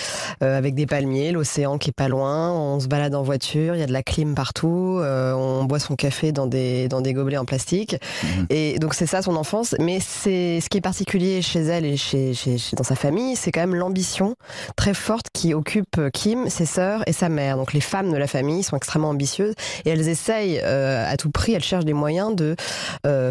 euh, 0.42 0.58
avec 0.58 0.74
des 0.74 0.86
palmiers, 0.86 1.32
l'océan 1.32 1.78
qui 1.78 1.90
est 1.90 1.94
pas 1.94 2.08
loin, 2.08 2.52
on 2.52 2.80
se 2.80 2.88
balade 2.88 3.14
en 3.14 3.22
voiture, 3.22 3.76
il 3.76 3.80
y 3.80 3.84
a 3.84 3.86
de 3.88 3.94
la 3.94 4.04
clim 4.04 4.34
partout, 4.34 4.98
euh, 5.00 5.34
on 5.34 5.66
boit 5.66 5.80
son 5.80 5.96
café 5.96 6.32
dans 6.32 6.48
des 6.48 6.88
dans 6.88 7.02
des 7.02 7.14
gobelets 7.14 7.38
en 7.38 7.46
plastique, 7.46 7.98
mhm. 8.24 8.48
et 8.50 8.80
donc 8.80 8.96
c'est 8.96 9.06
ça 9.06 9.22
son 9.22 9.36
enfance. 9.36 9.76
Mais 9.80 10.00
c'est 10.00 10.62
ce 10.62 10.70
qui 10.70 10.78
est 10.78 10.82
particulier 10.82 11.42
chez 11.42 11.62
elle 11.62 11.86
et 11.86 11.98
chez, 11.98 12.34
chez, 12.34 12.58
dans 12.76 12.84
sa 12.84 12.96
famille, 12.96 13.36
c'est 13.36 13.52
quand 13.52 13.62
même 13.62 13.76
l'ambition 13.76 14.36
très 14.76 14.94
forte 14.94 15.28
qui 15.32 15.54
occupe 15.54 16.10
Kim, 16.12 16.50
ses 16.50 16.66
sœurs 16.66 17.04
et 17.08 17.14
sa 17.14 17.30
mère. 17.30 17.58
Donc 17.58 17.74
les 17.74 17.82
femmes 17.82 18.12
de 18.12 18.18
la 18.18 18.28
famille 18.28 18.64
sont 18.64 18.78
extrêmement 18.78 19.10
ambitieuses 19.10 19.54
et 19.86 19.92
elles 19.92 20.10
essayent 20.10 20.60
à 20.60 21.16
tout 21.18 21.30
prix, 21.30 21.54
elles 21.54 21.64
cherchent 21.64 21.86
des 21.86 21.94
moyens 21.94 22.36
de 22.36 22.56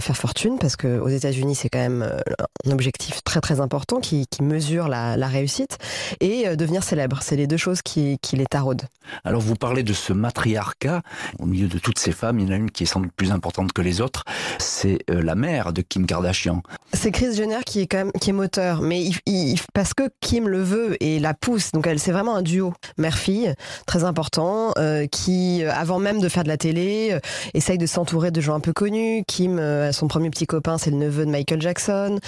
faire 0.05 0.17
fortune 0.17 0.59
parce 0.61 0.77
que 0.77 0.99
aux 0.99 1.09
États-Unis 1.09 1.55
c'est 1.55 1.69
quand 1.69 1.79
même 1.79 2.03
euh, 2.03 2.19
un 2.67 2.71
objectif 2.71 3.25
très 3.25 3.41
très 3.41 3.61
important 3.61 4.01
qui, 4.01 4.27
mesure 4.41 4.89
la, 4.89 5.15
réussite 5.27 5.79
et 6.21 6.47
euh, 6.47 6.57
devenir 6.57 6.83
célèbre. 6.83 7.21
C'est 7.23 7.37
les 7.37 7.47
deux 7.47 7.57
choses 7.57 7.81
qui, 7.81 8.19
qui 8.21 8.37
les 8.37 8.45
taraudent. 8.45 8.85
Alors 9.25 9.41
vous 9.41 9.55
parlez 9.55 9.83
de 9.83 9.93
ce 9.93 10.13
matriarcat 10.13 11.03
au 11.39 11.47
milieu 11.47 11.69
de 11.69 11.79
toutes 11.79 11.99
ces 11.99 12.13
femmes. 12.13 12.39
Il 12.39 12.47
y 12.47 12.49
en 12.49 12.53
a 12.53 12.57
une 12.57 12.71
qui 12.71 12.83
est 12.83 12.87
sans 12.87 13.01
doute 13.01 13.13
plus 13.17 13.33
importante 13.33 13.73
que 13.73 13.81
les 13.81 14.01
autres. 14.01 14.25
C'est 14.59 14.99
euh, 15.11 15.23
la 15.23 15.35
mère 15.35 15.73
de 15.73 15.81
Kim 15.81 16.07
Kardashian. 16.07 16.63
C'est 16.93 17.11
Chris 17.11 17.35
Jenner 17.35 17.61
qui 17.65 17.81
est 17.81 17.87
quand 17.87 17.99
même 17.99 18.13
qui 18.21 18.31
est 18.31 18.35
moteur, 18.35 18.83
mais 18.83 19.03
il, 19.27 19.59
parce 19.73 19.95
que 19.95 20.11
Kim 20.21 20.49
le 20.49 20.63
veut 20.63 21.03
et 21.03 21.19
la 21.19 21.33
pousse. 21.33 21.73
Donc 21.73 21.87
elle 21.87 21.99
c'est 21.99 22.13
vraiment 22.13 22.37
un 22.37 22.43
duo 22.43 22.75
mère-fille 22.99 23.55
très 23.87 24.05
important 24.05 24.73
qui 25.11 25.65
avant 25.65 25.99
même 25.99 26.21
de 26.21 26.29
faire 26.29 26.45
de 26.45 26.49
la 26.49 26.57
télé 26.57 27.19
essaye 27.55 27.79
de 27.79 27.87
s'entourer 27.87 28.31
de 28.31 28.41
gens 28.41 28.55
un 28.55 28.61
peu 28.61 28.73
connus. 28.73 29.25
Kim 29.27 29.59
son 29.93 30.09
premier 30.09 30.31
petit 30.31 30.47
copain, 30.47 30.79
c'est 30.79 30.91
le 30.91 30.97
neveu 30.97 31.27
de 31.27 31.31
Michael 31.31 31.61
Jackson. 31.61 32.19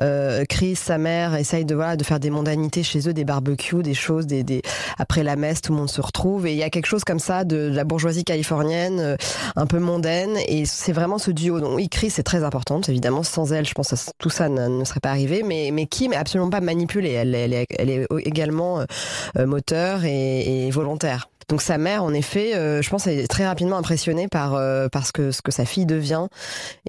Euh, 0.00 0.44
Chris, 0.48 0.76
sa 0.76 0.98
mère, 0.98 1.34
essaye 1.34 1.64
de 1.64 1.74
voilà 1.74 1.96
de 1.96 2.04
faire 2.04 2.20
des 2.20 2.30
mondanités 2.30 2.82
chez 2.82 3.08
eux, 3.08 3.12
des 3.12 3.24
barbecues, 3.24 3.82
des 3.82 3.94
choses, 3.94 4.26
après 4.98 5.22
la 5.22 5.36
messe, 5.36 5.60
tout 5.62 5.72
le 5.72 5.78
monde 5.78 5.90
se 5.90 6.00
retrouve 6.00 6.46
et 6.46 6.52
il 6.52 6.58
y 6.58 6.62
a 6.62 6.70
quelque 6.70 6.86
chose 6.86 7.04
comme 7.04 7.18
ça 7.18 7.44
de, 7.44 7.70
la 7.72 7.84
bourgeoisie 7.84 8.24
californienne, 8.24 9.00
euh, 9.00 9.16
un 9.56 9.66
peu 9.66 9.78
mondaine 9.78 10.36
et 10.48 10.64
c'est 10.64 10.92
vraiment 10.92 11.18
ce 11.18 11.30
duo. 11.30 11.60
Donc 11.60 11.74
oui, 11.74 11.88
Chris 11.88 12.12
est 12.18 12.22
très 12.22 12.44
importante 12.44 12.88
évidemment. 12.88 13.22
Sans 13.22 13.52
elle, 13.52 13.66
je 13.66 13.74
pense 13.74 13.90
que 13.90 13.96
tout 14.18 14.30
ça 14.30 14.48
ne, 14.48 14.84
serait 14.84 15.00
pas 15.00 15.10
arrivé. 15.10 15.42
Mais 15.42 15.70
mais 15.72 15.86
Kim 15.86 16.12
est 16.12 16.16
absolument 16.16 16.50
pas 16.50 16.60
manipulée. 16.60 17.12
Elle, 17.12 17.34
est, 17.34 17.66
elle 17.78 17.90
est 17.90 18.06
également 18.24 18.84
euh, 19.38 19.46
moteur 19.46 20.04
et, 20.04 20.70
volontaire. 20.70 21.28
Donc 21.48 21.62
sa 21.62 21.78
mère, 21.78 22.02
en 22.02 22.12
effet, 22.12 22.56
euh, 22.56 22.82
je 22.82 22.90
pense, 22.90 23.06
est 23.06 23.28
très 23.28 23.46
rapidement 23.46 23.76
impressionnée 23.76 24.26
par, 24.26 24.54
euh, 24.54 24.88
que, 25.14 25.30
ce 25.30 25.42
que 25.42 25.52
sa 25.52 25.64
fille 25.64 25.86
devient 25.86 26.26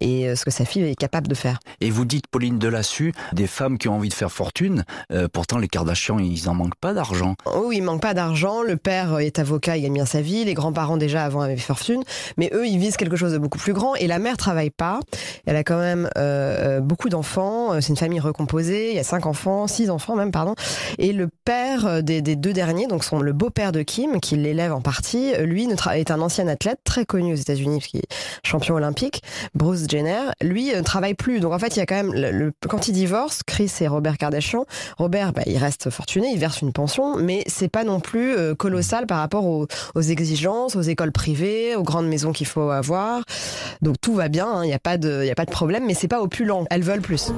et 0.02 0.17
euh, 0.26 0.36
ce 0.36 0.46
que 0.46 0.52
sa 0.52 0.66
fille 0.66 0.84
est 0.84 0.96
capable 0.96 1.28
de 1.28 1.36
faire. 1.36 1.60
Et 1.82 1.90
vous 1.90 2.06
dites, 2.06 2.28
Pauline 2.28 2.58
Delassus, 2.58 3.14
des 3.34 3.48
femmes 3.48 3.78
qui 3.78 3.88
ont 3.88 3.96
envie 3.96 4.10
de 4.10 4.14
faire 4.14 4.32
fortune, 4.32 4.84
pourtant 5.34 5.58
les 5.58 5.68
Kardashians, 5.68 6.20
ils 6.20 6.50
en 6.50 6.54
manquent 6.54 6.80
pas 6.80 6.94
d'argent. 6.94 7.36
Oh 7.46 7.66
oui, 7.68 7.78
ils 7.78 7.84
manquent 7.84 8.02
pas 8.02 8.14
d'argent. 8.14 8.62
Le 8.64 8.78
père 8.78 9.20
est 9.20 9.40
avocat, 9.40 9.78
il 9.78 9.84
gagne 9.84 9.94
bien 9.94 10.06
sa 10.06 10.22
vie. 10.22 10.46
Les 10.46 10.54
grands-parents 10.54 10.98
déjà 10.98 11.24
avant 11.24 11.42
avaient 11.42 11.58
fortune, 11.58 12.04
mais 12.38 12.50
eux, 12.54 12.66
ils 12.68 12.80
visent 12.80 12.98
quelque 12.98 13.16
chose 13.16 13.34
de 13.34 13.38
beaucoup 13.38 13.60
plus 13.60 13.74
grand. 13.74 13.96
Et 13.96 14.08
la 14.08 14.20
mère 14.20 14.38
travaille 14.38 14.70
pas. 14.70 15.00
Elle 15.46 15.56
a 15.56 15.64
quand 15.64 15.80
même 15.80 16.10
beaucoup 16.82 17.10
d'enfants. 17.10 17.80
C'est 17.82 17.90
une 17.90 17.98
famille 17.98 18.20
recomposée. 18.20 18.92
Il 18.92 18.96
y 18.96 19.00
a 19.00 19.04
cinq 19.04 19.26
enfants, 19.26 19.68
six 19.68 19.90
enfants 19.90 20.16
même, 20.16 20.32
pardon. 20.32 20.56
Et 20.98 21.14
le 21.14 21.30
père 21.46 22.02
des, 22.02 22.22
des 22.22 22.36
deux 22.36 22.54
derniers, 22.54 22.88
donc 22.88 23.04
son, 23.04 23.20
le 23.20 23.34
beau-père 23.34 23.72
de 23.72 23.82
Kim, 23.82 24.20
qui 24.20 24.36
l'élève 24.38 24.74
en 24.74 24.82
partie, 24.82 25.34
lui 25.40 25.68
est 25.94 26.12
un 26.12 26.22
ancien 26.22 26.48
athlète 26.48 26.80
très 26.84 27.06
connu 27.06 27.34
aux 27.34 27.38
États-Unis, 27.38 27.82
qui 27.82 27.98
est 27.98 28.08
champion 28.44 28.76
olympique, 28.76 29.22
Bruce 29.54 29.86
Jenner. 29.90 30.07
Lui 30.42 30.74
ne 30.74 30.82
travaille 30.82 31.14
plus. 31.14 31.40
Donc 31.40 31.54
en 31.54 31.60
fait, 31.60 31.76
il 31.76 31.80
y 31.80 31.82
a 31.82 31.86
quand 31.86 32.04
même 32.04 32.52
quand 32.68 32.88
il 32.88 32.94
divorce, 32.94 33.42
Chris 33.46 33.72
et 33.82 33.88
Robert 33.88 34.18
Kardashian. 34.18 34.66
Robert, 34.98 35.34
bah, 35.34 35.44
il 35.46 35.58
reste 35.58 35.90
fortuné, 35.90 36.30
il 36.34 36.40
verse 36.40 36.62
une 36.62 36.74
pension, 36.74 37.18
mais 37.18 37.44
c'est 37.48 37.70
pas 37.70 37.84
non 37.84 38.00
plus 38.00 38.36
euh, 38.36 38.56
colossal 38.56 39.08
par 39.08 39.20
rapport 39.20 39.46
aux, 39.46 39.68
exigences, 40.02 40.76
aux 40.76 40.82
écoles 40.82 41.12
privées, 41.12 41.76
aux 41.76 41.84
grandes 41.84 42.08
maisons 42.08 42.32
qu'il 42.32 42.48
faut 42.48 42.70
avoir. 42.70 43.24
Donc 43.82 43.96
tout 44.02 44.14
va 44.14 44.28
bien, 44.28 44.48
hein. 44.48 44.64
il 44.64 44.68
n'y 44.68 44.74
a 44.74 44.80
pas 44.80 44.98
de, 44.98 45.30
a 45.30 45.36
pas 45.36 45.46
de 45.46 45.52
problème, 45.52 45.86
mais 45.86 45.94
c'est 45.94 46.08
pas 46.08 46.22
opulent. 46.22 46.66
Elles 46.70 46.84
veulent 46.84 47.02
plus. 47.02 47.32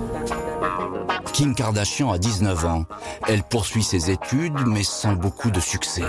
Kim 1.34 1.56
Kardashian 1.56 2.12
a 2.12 2.18
19 2.18 2.66
ans. 2.66 2.86
Elle 3.28 3.44
poursuit 3.44 3.84
ses 3.84 4.12
études, 4.12 4.66
mais 4.66 4.84
sans 4.84 5.14
beaucoup 5.14 5.52
de 5.52 5.60
succès. 5.60 6.04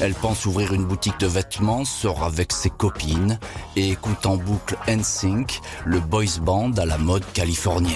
Elle 0.00 0.14
pense 0.14 0.46
ouvrir 0.46 0.72
une 0.74 0.84
boutique 0.84 1.18
de 1.18 1.26
vêtements, 1.26 1.84
sort 1.84 2.22
avec 2.22 2.52
ses 2.52 2.70
copines 2.70 3.38
et 3.74 3.90
écoute 3.90 4.26
en 4.26 4.36
boucle 4.36 4.76
NSYNC, 4.86 5.60
le 5.84 5.98
boys 5.98 6.38
band 6.40 6.72
à 6.76 6.86
la 6.86 6.98
mode 6.98 7.24
californienne. 7.32 7.94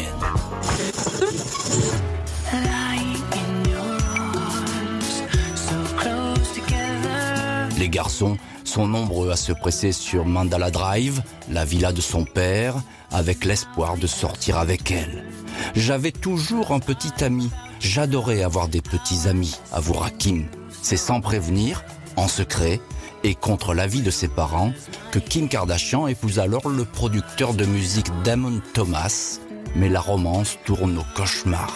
Les 7.79 7.89
garçons 7.89 8.37
sont 8.65 8.89
nombreux 8.89 9.31
à 9.31 9.37
se 9.37 9.53
presser 9.53 9.93
sur 9.93 10.25
Mandala 10.25 10.71
Drive, 10.71 11.23
la 11.51 11.65
villa 11.65 11.93
de 11.93 12.01
son 12.01 12.25
père, 12.25 12.77
avec 13.13 13.45
l'espoir 13.45 13.97
de 13.97 14.07
sortir 14.09 14.59
avec 14.59 14.91
elle. 14.91 15.25
J'avais 15.77 16.13
toujours 16.13 16.73
un 16.73 16.81
petit 16.81 17.23
ami. 17.23 17.51
J'adorais 17.81 18.43
avoir 18.43 18.69
des 18.69 18.81
petits 18.81 19.29
amis, 19.29 19.57
avoue 19.73 19.95
Kim. 20.19 20.47
C'est 20.83 20.97
sans 20.97 21.21
prévenir, 21.21 21.85
en 22.17 22.29
secret, 22.29 22.81
et 23.25 23.35
contre 23.35 23.73
l'avis 23.73 24.03
de 24.03 24.11
ses 24.11 24.29
parents, 24.29 24.73
que 25.13 25.21
Kim 25.21 25.49
Kardashian 25.49 26.09
épouse 26.09 26.41
alors 26.41 26.69
le 26.69 26.85
producteur 26.85 27.55
de 27.55 27.65
musique 27.65 28.09
Damon 28.25 28.61
Thomas, 28.75 29.39
mais 29.77 29.89
la 29.89 30.01
romance 30.01 30.59
tourne 30.65 30.99
au 30.99 31.05
cauchemar. 31.17 31.73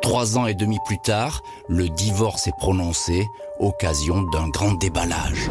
Trois 0.00 0.38
ans 0.38 0.46
et 0.46 0.54
demi 0.54 0.78
plus 0.86 0.98
tard, 0.98 1.42
le 1.68 1.88
divorce 1.88 2.46
est 2.46 2.56
prononcé, 2.58 3.26
occasion 3.58 4.22
d'un 4.22 4.48
grand 4.48 4.72
déballage. 4.72 5.50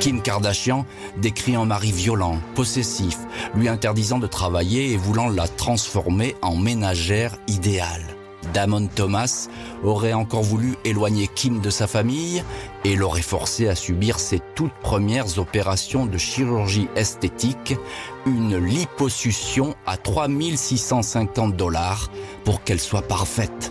Kim 0.00 0.22
Kardashian 0.22 0.86
décrit 1.18 1.54
un 1.54 1.66
mari 1.66 1.92
violent, 1.92 2.38
possessif, 2.54 3.18
lui 3.54 3.68
interdisant 3.68 4.18
de 4.18 4.26
travailler 4.26 4.92
et 4.92 4.96
voulant 4.96 5.28
la 5.28 5.46
transformer 5.46 6.36
en 6.40 6.56
ménagère 6.56 7.36
idéale. 7.48 8.16
Damon 8.54 8.86
Thomas 8.86 9.48
aurait 9.84 10.14
encore 10.14 10.42
voulu 10.42 10.76
éloigner 10.86 11.28
Kim 11.28 11.60
de 11.60 11.68
sa 11.68 11.86
famille 11.86 12.42
et 12.84 12.96
l'aurait 12.96 13.20
forcé 13.20 13.68
à 13.68 13.74
subir 13.74 14.18
ses 14.18 14.40
toutes 14.54 14.72
premières 14.80 15.38
opérations 15.38 16.06
de 16.06 16.16
chirurgie 16.16 16.88
esthétique, 16.96 17.76
une 18.24 18.56
liposuction 18.56 19.74
à 19.84 19.98
3650 19.98 21.54
dollars 21.54 22.10
pour 22.44 22.64
qu'elle 22.64 22.80
soit 22.80 23.02
parfaite. 23.02 23.70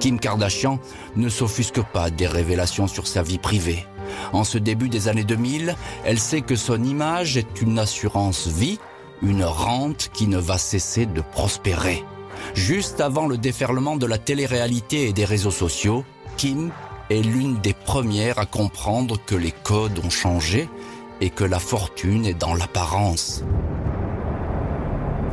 Kim 0.00 0.18
Kardashian 0.18 0.80
ne 1.14 1.28
s'offusque 1.28 1.82
pas 1.92 2.10
des 2.10 2.26
révélations 2.26 2.88
sur 2.88 3.06
sa 3.06 3.22
vie 3.22 3.38
privée. 3.38 3.86
En 4.32 4.44
ce 4.44 4.58
début 4.58 4.88
des 4.88 5.08
années 5.08 5.24
2000, 5.24 5.74
elle 6.04 6.18
sait 6.18 6.40
que 6.40 6.56
son 6.56 6.82
image 6.82 7.36
est 7.36 7.60
une 7.60 7.78
assurance 7.78 8.46
vie, 8.46 8.78
une 9.22 9.44
rente 9.44 10.10
qui 10.12 10.26
ne 10.26 10.38
va 10.38 10.58
cesser 10.58 11.06
de 11.06 11.20
prospérer. 11.20 12.04
Juste 12.54 13.00
avant 13.00 13.26
le 13.26 13.36
déferlement 13.36 13.96
de 13.96 14.06
la 14.06 14.18
télé-réalité 14.18 15.08
et 15.08 15.12
des 15.12 15.24
réseaux 15.24 15.50
sociaux, 15.50 16.04
Kim 16.36 16.70
est 17.10 17.22
l'une 17.22 17.58
des 17.60 17.72
premières 17.72 18.38
à 18.38 18.46
comprendre 18.46 19.18
que 19.24 19.34
les 19.34 19.52
codes 19.52 19.98
ont 20.04 20.10
changé 20.10 20.68
et 21.20 21.30
que 21.30 21.44
la 21.44 21.58
fortune 21.58 22.26
est 22.26 22.38
dans 22.38 22.54
l'apparence. 22.54 23.42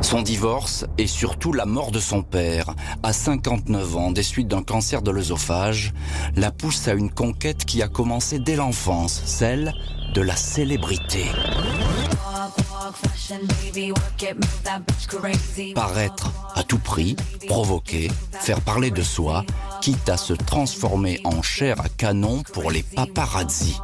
Son 0.02 0.22
divorce 0.22 0.84
et 0.98 1.06
surtout 1.06 1.52
la 1.52 1.66
mort 1.66 1.90
de 1.90 2.00
son 2.00 2.22
père, 2.22 2.74
à 3.02 3.12
59 3.12 3.96
ans, 3.96 4.10
des 4.10 4.22
suites 4.22 4.48
d'un 4.48 4.62
cancer 4.62 5.02
de 5.02 5.10
l'œsophage, 5.10 5.92
la 6.36 6.50
pousse 6.50 6.88
à 6.88 6.94
une 6.94 7.10
conquête 7.10 7.64
qui 7.64 7.82
a 7.82 7.88
commencé 7.88 8.38
dès 8.38 8.56
l'enfance, 8.56 9.22
celle 9.24 9.72
de 10.14 10.20
la 10.20 10.36
célébrité. 10.36 11.24
Paraître 15.74 16.32
à 16.54 16.62
tout 16.62 16.78
prix, 16.78 17.16
provoquer, 17.48 18.10
faire 18.32 18.60
parler 18.60 18.90
de 18.90 19.02
soi, 19.02 19.44
quitte 19.80 20.08
à 20.08 20.16
se 20.16 20.32
transformer 20.32 21.20
en 21.24 21.42
chair 21.42 21.80
à 21.80 21.88
canon 21.88 22.42
pour 22.52 22.70
les 22.70 22.82
paparazzi. 22.82 23.76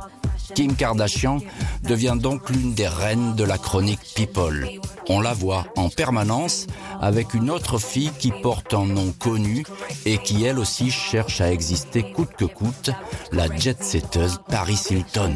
Kim 0.54 0.74
Kardashian 0.74 1.38
devient 1.82 2.16
donc 2.18 2.50
l'une 2.50 2.74
des 2.74 2.88
reines 2.88 3.34
de 3.34 3.44
la 3.44 3.58
chronique 3.58 4.00
People. 4.14 4.68
On 5.08 5.20
la 5.20 5.32
voit 5.32 5.66
en 5.76 5.88
permanence 5.88 6.66
avec 7.00 7.34
une 7.34 7.50
autre 7.50 7.78
fille 7.78 8.12
qui 8.18 8.30
porte 8.30 8.74
un 8.74 8.86
nom 8.86 9.12
connu 9.18 9.64
et 10.06 10.18
qui 10.18 10.44
elle 10.44 10.58
aussi 10.58 10.90
cherche 10.90 11.40
à 11.40 11.50
exister 11.50 12.12
coûte 12.12 12.30
que 12.36 12.44
coûte, 12.44 12.90
la 13.32 13.54
jet-setteuse 13.54 14.40
Paris 14.48 14.80
Hilton. 14.90 15.34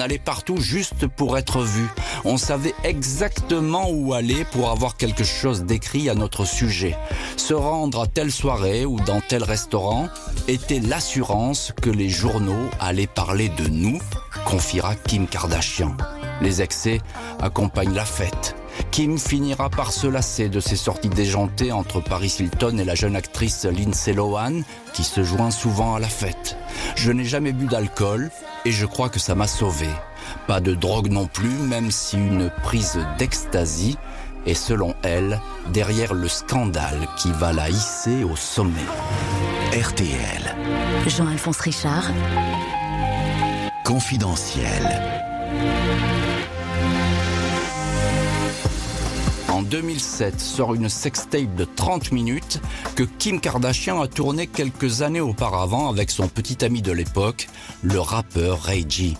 On 0.00 0.02
allait 0.02 0.18
partout 0.18 0.56
juste 0.56 1.06
pour 1.06 1.36
être 1.36 1.60
vu. 1.60 1.86
On 2.24 2.38
savait 2.38 2.72
exactement 2.84 3.90
où 3.90 4.14
aller 4.14 4.46
pour 4.46 4.70
avoir 4.70 4.96
quelque 4.96 5.24
chose 5.24 5.64
d'écrit 5.64 6.08
à 6.08 6.14
notre 6.14 6.46
sujet. 6.46 6.96
Se 7.36 7.52
rendre 7.52 8.00
à 8.00 8.06
telle 8.06 8.32
soirée 8.32 8.86
ou 8.86 8.98
dans 8.98 9.20
tel 9.20 9.44
restaurant 9.44 10.08
était 10.48 10.80
l'assurance 10.80 11.74
que 11.82 11.90
les 11.90 12.08
journaux 12.08 12.70
allaient 12.80 13.06
parler 13.06 13.50
de 13.50 13.68
nous, 13.68 14.00
confiera 14.46 14.94
Kim 14.94 15.26
Kardashian. 15.26 15.94
Les 16.40 16.62
excès 16.62 17.02
accompagnent 17.38 17.92
la 17.92 18.06
fête. 18.06 18.56
Kim 18.82 19.18
finira 19.18 19.70
par 19.70 19.92
se 19.92 20.06
lasser 20.06 20.48
de 20.48 20.60
ses 20.60 20.76
sorties 20.76 21.08
déjantées 21.08 21.72
entre 21.72 22.00
Paris 22.00 22.34
Hilton 22.38 22.78
et 22.78 22.84
la 22.84 22.94
jeune 22.94 23.16
actrice 23.16 23.64
Lindsay 23.64 24.12
Lohan, 24.12 24.62
qui 24.92 25.04
se 25.04 25.22
joint 25.22 25.50
souvent 25.50 25.94
à 25.94 26.00
la 26.00 26.08
fête. 26.08 26.56
Je 26.96 27.12
n'ai 27.12 27.24
jamais 27.24 27.52
bu 27.52 27.66
d'alcool 27.66 28.30
et 28.64 28.72
je 28.72 28.86
crois 28.86 29.08
que 29.08 29.18
ça 29.18 29.34
m'a 29.34 29.46
sauvé. 29.46 29.88
Pas 30.46 30.60
de 30.60 30.74
drogue 30.74 31.10
non 31.10 31.26
plus, 31.26 31.48
même 31.48 31.90
si 31.90 32.16
une 32.16 32.50
prise 32.62 32.98
d'ecstasy 33.18 33.96
est 34.46 34.54
selon 34.54 34.94
elle 35.02 35.40
derrière 35.72 36.14
le 36.14 36.28
scandale 36.28 37.08
qui 37.16 37.30
va 37.32 37.52
la 37.52 37.68
hisser 37.68 38.24
au 38.24 38.36
sommet. 38.36 38.80
RTL. 39.72 40.56
Jean-Alphonse 41.06 41.60
Richard. 41.60 42.10
Confidentiel. 43.84 45.00
2007 49.70 50.40
sort 50.40 50.74
une 50.74 50.88
sextape 50.88 51.54
de 51.54 51.64
30 51.64 52.10
minutes 52.10 52.60
que 52.96 53.04
Kim 53.04 53.40
Kardashian 53.40 54.02
a 54.02 54.08
tourné 54.08 54.48
quelques 54.48 55.02
années 55.02 55.20
auparavant 55.20 55.88
avec 55.88 56.10
son 56.10 56.26
petit 56.26 56.64
ami 56.64 56.82
de 56.82 56.90
l'époque, 56.90 57.48
le 57.82 58.00
rappeur 58.00 58.60
Ray. 58.62 59.16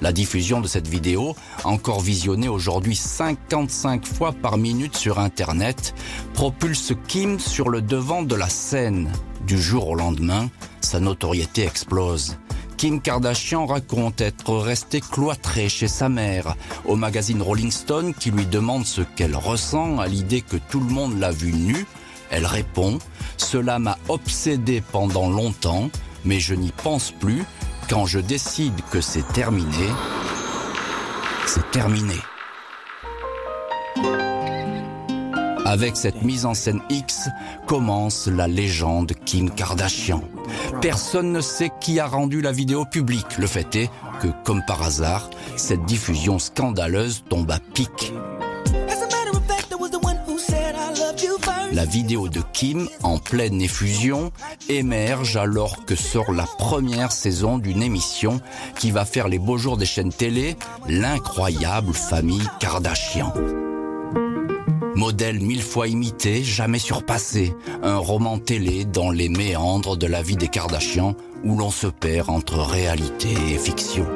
La 0.00 0.12
diffusion 0.12 0.60
de 0.60 0.66
cette 0.66 0.88
vidéo, 0.88 1.36
encore 1.62 2.00
visionnée 2.00 2.48
aujourd'hui 2.48 2.96
55 2.96 4.04
fois 4.04 4.32
par 4.32 4.58
minute 4.58 4.96
sur 4.96 5.20
Internet, 5.20 5.94
propulse 6.34 6.94
Kim 7.06 7.38
sur 7.38 7.68
le 7.68 7.80
devant 7.80 8.24
de 8.24 8.34
la 8.34 8.48
scène. 8.48 9.12
Du 9.46 9.60
jour 9.60 9.86
au 9.86 9.94
lendemain, 9.94 10.50
sa 10.80 10.98
notoriété 10.98 11.62
explose. 11.62 12.36
Kim 12.82 13.00
Kardashian 13.00 13.66
raconte 13.66 14.20
être 14.20 14.56
restée 14.56 15.00
cloîtrée 15.00 15.68
chez 15.68 15.86
sa 15.86 16.08
mère 16.08 16.56
au 16.84 16.96
magazine 16.96 17.40
Rolling 17.40 17.70
Stone 17.70 18.12
qui 18.12 18.32
lui 18.32 18.44
demande 18.44 18.86
ce 18.86 19.02
qu'elle 19.02 19.36
ressent 19.36 20.00
à 20.00 20.08
l'idée 20.08 20.40
que 20.40 20.56
tout 20.56 20.80
le 20.80 20.92
monde 20.92 21.16
l'a 21.20 21.30
vue 21.30 21.52
nue. 21.52 21.86
Elle 22.32 22.44
répond 22.44 22.98
Cela 23.36 23.78
m'a 23.78 23.98
obsédé 24.08 24.82
pendant 24.90 25.30
longtemps, 25.30 25.90
mais 26.24 26.40
je 26.40 26.56
n'y 26.56 26.72
pense 26.72 27.12
plus. 27.12 27.44
Quand 27.88 28.04
je 28.04 28.18
décide 28.18 28.74
que 28.90 29.00
c'est 29.00 29.28
terminé, 29.28 29.86
c'est 31.46 31.70
terminé. 31.70 32.16
Avec 35.64 35.96
cette 35.96 36.22
mise 36.22 36.44
en 36.44 36.54
scène 36.54 36.82
X 36.90 37.28
commence 37.66 38.26
la 38.26 38.48
légende 38.48 39.12
Kim 39.24 39.50
Kardashian. 39.50 40.22
Personne 40.82 41.30
ne 41.30 41.40
sait 41.40 41.70
qui 41.80 42.00
a 42.00 42.06
rendu 42.08 42.40
la 42.40 42.50
vidéo 42.50 42.84
publique. 42.84 43.38
Le 43.38 43.46
fait 43.46 43.76
est 43.76 43.90
que, 44.20 44.26
comme 44.44 44.62
par 44.66 44.82
hasard, 44.82 45.30
cette 45.56 45.84
diffusion 45.84 46.40
scandaleuse 46.40 47.22
tombe 47.28 47.48
à 47.52 47.60
pic. 47.60 48.12
La 51.72 51.84
vidéo 51.84 52.28
de 52.28 52.40
Kim, 52.52 52.88
en 53.04 53.18
pleine 53.18 53.62
effusion, 53.62 54.32
émerge 54.68 55.36
alors 55.36 55.84
que 55.84 55.94
sort 55.94 56.32
la 56.32 56.46
première 56.58 57.12
saison 57.12 57.58
d'une 57.58 57.82
émission 57.82 58.40
qui 58.76 58.90
va 58.90 59.04
faire 59.04 59.28
les 59.28 59.38
beaux 59.38 59.58
jours 59.58 59.76
des 59.76 59.86
chaînes 59.86 60.12
télé, 60.12 60.56
l'incroyable 60.88 61.94
famille 61.94 62.48
Kardashian. 62.58 63.32
Modèle 64.94 65.40
mille 65.40 65.62
fois 65.62 65.88
imité, 65.88 66.44
jamais 66.44 66.78
surpassé. 66.78 67.54
Un 67.82 67.96
roman 67.96 68.38
télé 68.38 68.84
dans 68.84 69.10
les 69.10 69.28
méandres 69.28 69.96
de 69.96 70.06
la 70.06 70.22
vie 70.22 70.36
des 70.36 70.48
Kardashians 70.48 71.16
où 71.44 71.56
l'on 71.56 71.70
se 71.70 71.86
perd 71.86 72.28
entre 72.30 72.58
réalité 72.58 73.30
et 73.52 73.58
fiction. 73.58 74.06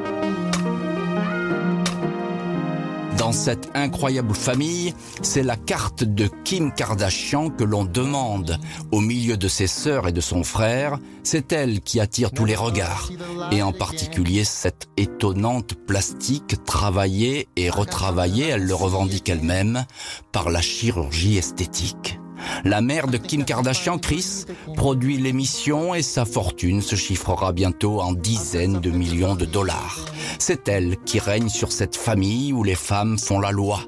Dans 3.26 3.32
cette 3.32 3.70
incroyable 3.74 4.36
famille, 4.36 4.94
c'est 5.20 5.42
la 5.42 5.56
carte 5.56 6.04
de 6.04 6.30
Kim 6.44 6.72
Kardashian 6.72 7.50
que 7.50 7.64
l'on 7.64 7.84
demande. 7.84 8.60
Au 8.92 9.00
milieu 9.00 9.36
de 9.36 9.48
ses 9.48 9.66
sœurs 9.66 10.06
et 10.06 10.12
de 10.12 10.20
son 10.20 10.44
frère, 10.44 11.00
c'est 11.24 11.50
elle 11.50 11.80
qui 11.80 11.98
attire 11.98 12.30
tous 12.30 12.44
les 12.44 12.54
regards. 12.54 13.10
Et 13.50 13.62
en 13.62 13.72
particulier 13.72 14.44
cette 14.44 14.86
étonnante 14.96 15.74
plastique 15.74 16.62
travaillée 16.64 17.48
et 17.56 17.68
retravaillée, 17.68 18.46
elle 18.46 18.64
le 18.64 18.74
revendique 18.76 19.28
elle-même, 19.28 19.86
par 20.30 20.48
la 20.48 20.62
chirurgie 20.62 21.36
esthétique. 21.36 22.20
La 22.64 22.80
mère 22.80 23.06
de 23.06 23.16
Kim 23.16 23.44
Kardashian, 23.44 23.98
Chris, 23.98 24.44
produit 24.74 25.18
l'émission 25.18 25.94
et 25.94 26.02
sa 26.02 26.24
fortune 26.24 26.82
se 26.82 26.96
chiffrera 26.96 27.52
bientôt 27.52 28.00
en 28.00 28.12
dizaines 28.12 28.80
de 28.80 28.90
millions 28.90 29.34
de 29.34 29.44
dollars. 29.44 30.04
C'est 30.38 30.68
elle 30.68 30.96
qui 31.04 31.18
règne 31.18 31.48
sur 31.48 31.72
cette 31.72 31.96
famille 31.96 32.52
où 32.52 32.62
les 32.62 32.74
femmes 32.74 33.18
font 33.18 33.40
la 33.40 33.50
loi. 33.50 33.80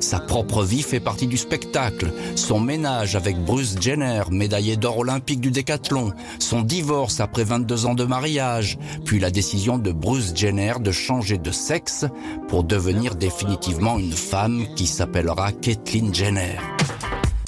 Sa 0.00 0.18
propre 0.18 0.64
vie 0.64 0.82
fait 0.82 1.00
partie 1.00 1.26
du 1.26 1.36
spectacle. 1.36 2.12
Son 2.36 2.60
ménage 2.60 3.16
avec 3.16 3.38
Bruce 3.38 3.76
Jenner, 3.80 4.22
médaillé 4.30 4.76
d'or 4.76 4.98
olympique 4.98 5.40
du 5.40 5.50
décathlon. 5.50 6.12
Son 6.38 6.62
divorce 6.62 7.20
après 7.20 7.44
22 7.44 7.86
ans 7.86 7.94
de 7.94 8.04
mariage. 8.04 8.78
Puis 9.04 9.20
la 9.20 9.30
décision 9.30 9.78
de 9.78 9.92
Bruce 9.92 10.32
Jenner 10.34 10.74
de 10.80 10.92
changer 10.92 11.38
de 11.38 11.50
sexe 11.50 12.06
pour 12.48 12.64
devenir 12.64 13.14
définitivement 13.14 13.98
une 13.98 14.12
femme 14.12 14.66
qui 14.76 14.86
s'appellera 14.86 15.52
Caitlyn 15.52 16.12
Jenner. 16.12 16.58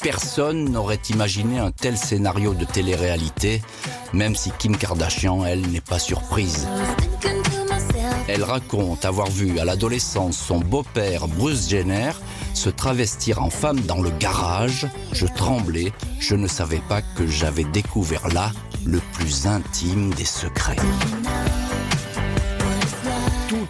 Personne 0.06 0.70
n'aurait 0.70 1.00
imaginé 1.10 1.58
un 1.58 1.72
tel 1.72 1.96
scénario 1.98 2.54
de 2.54 2.64
télé-réalité, 2.64 3.60
même 4.12 4.36
si 4.36 4.52
Kim 4.56 4.76
Kardashian, 4.76 5.44
elle, 5.44 5.62
n'est 5.62 5.80
pas 5.80 5.98
surprise. 5.98 6.68
Elle 8.28 8.44
raconte 8.44 9.04
avoir 9.04 9.28
vu 9.28 9.58
à 9.58 9.64
l'adolescence 9.64 10.38
son 10.38 10.60
beau-père 10.60 11.26
Bruce 11.26 11.68
Jenner 11.68 12.12
se 12.54 12.70
travestir 12.70 13.42
en 13.42 13.50
femme 13.50 13.80
dans 13.80 14.00
le 14.00 14.10
garage. 14.10 14.86
Je 15.10 15.26
tremblais, 15.26 15.92
je 16.20 16.36
ne 16.36 16.46
savais 16.46 16.82
pas 16.88 17.02
que 17.02 17.26
j'avais 17.26 17.64
découvert 17.64 18.28
là 18.28 18.52
le 18.84 19.00
plus 19.14 19.48
intime 19.48 20.14
des 20.14 20.24
secrets. 20.24 20.76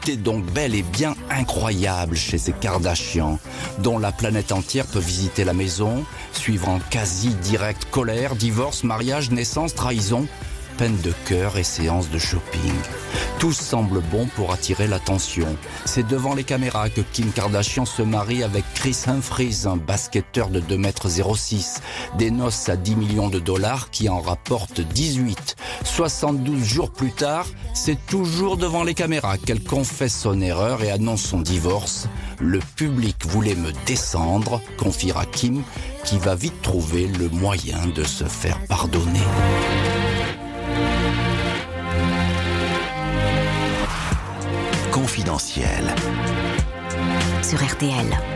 Est 0.09 0.17
donc 0.17 0.45
bel 0.53 0.77
et 0.77 0.85
bien 0.85 1.17
incroyable 1.31 2.15
chez 2.15 2.39
ces 2.39 2.53
Kardashians, 2.53 3.41
dont 3.81 3.99
la 3.99 4.13
planète 4.13 4.53
entière 4.53 4.87
peut 4.87 5.01
visiter 5.01 5.43
la 5.43 5.53
maison, 5.53 6.05
suivre 6.33 6.69
en 6.69 6.79
quasi 6.79 7.31
direct 7.43 7.89
colère, 7.91 8.37
divorce, 8.37 8.85
mariage, 8.85 9.33
naissance, 9.33 9.75
trahison, 9.75 10.29
peine 10.77 10.97
de 11.03 11.13
cœur 11.27 11.57
et 11.57 11.65
séance 11.65 12.11
de 12.11 12.19
shopping. 12.19 12.73
Tout 13.39 13.53
semble 13.53 14.01
bon 14.01 14.27
pour 14.35 14.53
attirer 14.53 14.87
l'attention. 14.87 15.57
C'est 15.85 16.07
devant 16.07 16.35
les 16.35 16.45
caméras 16.45 16.91
que 16.91 17.01
Kim 17.01 17.31
Kardashian 17.33 17.85
se 17.85 18.03
marie 18.03 18.43
avec 18.43 18.65
Chris 18.75 18.97
Humphries, 19.07 19.63
un 19.67 19.77
basketteur 19.77 20.49
de 20.49 20.61
2m06. 20.61 21.79
Des 22.19 22.31
noces 22.31 22.69
à 22.69 22.77
10 22.77 22.97
millions 22.97 23.29
de 23.29 23.39
dollars 23.39 23.91
qui 23.91 24.09
en 24.09 24.21
rapportent 24.21 24.81
18. 24.81 25.57
72 25.85 26.63
jours 26.63 26.91
plus 26.91 27.13
tard, 27.13 27.47
c'est 27.75 27.99
toujours 28.07 28.57
devant 28.57 28.85
les 28.85 28.95
caméras 28.95 29.39
qu'elle 29.39 29.63
confesse 29.63 30.19
son 30.19 30.41
erreur 30.41 30.83
et 30.83 30.91
annonce 30.91 31.23
son 31.23 31.41
divorce. 31.41 32.09
Le 32.39 32.59
public 32.59 33.17
voulait 33.27 33.55
me 33.55 33.73
descendre, 33.87 34.61
confiera 34.77 35.25
Kim, 35.25 35.63
qui 36.05 36.19
va 36.19 36.35
vite 36.35 36.61
trouver 36.63 37.07
le 37.07 37.29
moyen 37.29 37.87
de 37.95 38.05
se 38.05 38.25
faire 38.25 38.59
pardonner. 38.67 39.21
Confidentiel. 45.17 45.95
Sur 47.43 47.63
RTL. 47.63 48.36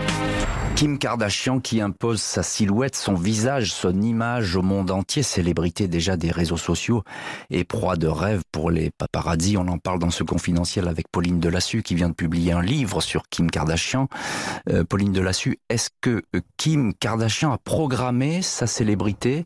Kim 0.81 0.97
Kardashian 0.97 1.61
qui 1.61 1.83
impose 1.83 2.23
sa 2.23 2.43
silhouette, 2.43 2.97
son 2.97 3.13
visage, 3.13 3.71
son 3.71 4.01
image 4.01 4.57
au 4.57 4.63
monde 4.63 4.91
entier, 4.91 5.23
célébrité 5.23 5.89
déjà 5.89 6.17
des 6.17 6.31
réseaux 6.31 6.57
sociaux 6.57 7.05
et 7.51 7.65
proie 7.65 7.97
de 7.97 8.07
rêve 8.07 8.41
pour 8.51 8.71
les 8.71 8.89
paparazzi. 8.89 9.59
On 9.59 9.69
en 9.69 9.77
parle 9.77 9.99
dans 9.99 10.09
ce 10.09 10.25
confidentiel 10.25 10.89
avec 10.89 11.09
Pauline 11.13 11.39
Delassu 11.39 11.83
qui 11.83 11.95
vient 11.95 12.09
de 12.09 12.15
publier 12.15 12.53
un 12.53 12.63
livre 12.63 13.03
sur 13.03 13.25
Kim 13.29 13.51
Kardashian. 13.51 14.09
Euh, 14.71 14.83
Pauline 14.83 15.13
Delassu, 15.13 15.59
est-ce 15.69 15.91
que 16.01 16.23
Kim 16.57 16.95
Kardashian 16.95 17.53
a 17.53 17.59
programmé 17.59 18.41
sa 18.41 18.67
célébrité? 18.67 19.45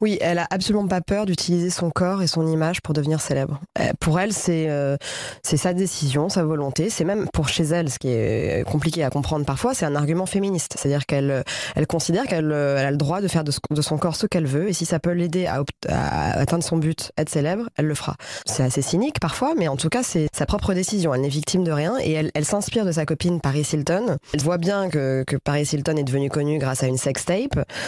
Oui, 0.00 0.18
elle 0.20 0.40
a 0.40 0.48
absolument 0.50 0.88
pas 0.88 1.00
peur 1.00 1.26
d'utiliser 1.26 1.70
son 1.70 1.90
corps 1.92 2.22
et 2.22 2.26
son 2.26 2.44
image 2.48 2.80
pour 2.82 2.92
devenir 2.92 3.20
célèbre. 3.20 3.60
Euh, 3.78 3.92
pour 4.00 4.18
elle, 4.18 4.32
euh, 4.48 4.96
c'est 5.44 5.56
sa 5.56 5.74
décision, 5.74 6.28
sa 6.28 6.42
volonté. 6.42 6.90
C'est 6.90 7.04
même 7.04 7.28
pour 7.32 7.48
chez 7.48 7.62
elle, 7.62 7.88
ce 7.88 8.00
qui 8.00 8.08
est 8.08 8.66
compliqué 8.66 9.04
à 9.04 9.10
comprendre 9.10 9.46
parfois, 9.46 9.74
c'est 9.74 9.86
un 9.86 9.94
argument 9.94 10.26
féministe. 10.26 10.71
C'est-à-dire 10.76 11.06
qu'elle 11.06 11.44
elle 11.74 11.86
considère 11.86 12.24
qu'elle 12.26 12.50
elle 12.52 12.86
a 12.86 12.90
le 12.90 12.96
droit 12.96 13.20
de 13.20 13.28
faire 13.28 13.44
de, 13.44 13.52
de 13.70 13.82
son 13.82 13.98
corps 13.98 14.16
ce 14.16 14.26
qu'elle 14.26 14.46
veut 14.46 14.68
et 14.68 14.72
si 14.72 14.84
ça 14.86 14.98
peut 14.98 15.10
l'aider 15.12 15.46
à, 15.46 15.62
à, 15.88 16.38
atteindre 16.38 16.64
son 16.64 16.76
but, 16.76 17.12
être 17.18 17.28
célèbre, 17.28 17.68
elle 17.76 17.86
le 17.86 17.94
fera. 17.94 18.16
C'est 18.46 18.62
assez 18.62 18.82
cynique 18.82 19.20
parfois, 19.20 19.54
mais 19.56 19.68
en 19.68 19.76
tout 19.76 19.88
cas, 19.88 20.02
c'est 20.02 20.28
sa 20.34 20.46
propre 20.46 20.74
décision. 20.74 21.14
Elle 21.14 21.22
n'est 21.22 21.28
victime 21.28 21.64
de 21.64 21.72
rien 21.72 21.94
et 22.00 22.12
elle, 22.12 22.30
elle 22.34 22.44
s'inspire 22.44 22.84
de 22.84 22.92
sa 22.92 23.06
copine 23.06 23.40
Paris 23.40 23.66
Hilton. 23.72 24.16
Elle 24.34 24.40
voit 24.40 24.58
bien 24.58 24.88
que, 24.88 25.24
que 25.26 25.36
Paris 25.36 25.68
Hilton 25.72 25.96
est 25.96 26.04
devenue 26.04 26.28
connue 26.30 26.58
grâce 26.58 26.82
à 26.82 26.86
une 26.86 26.98
sextape 26.98 27.32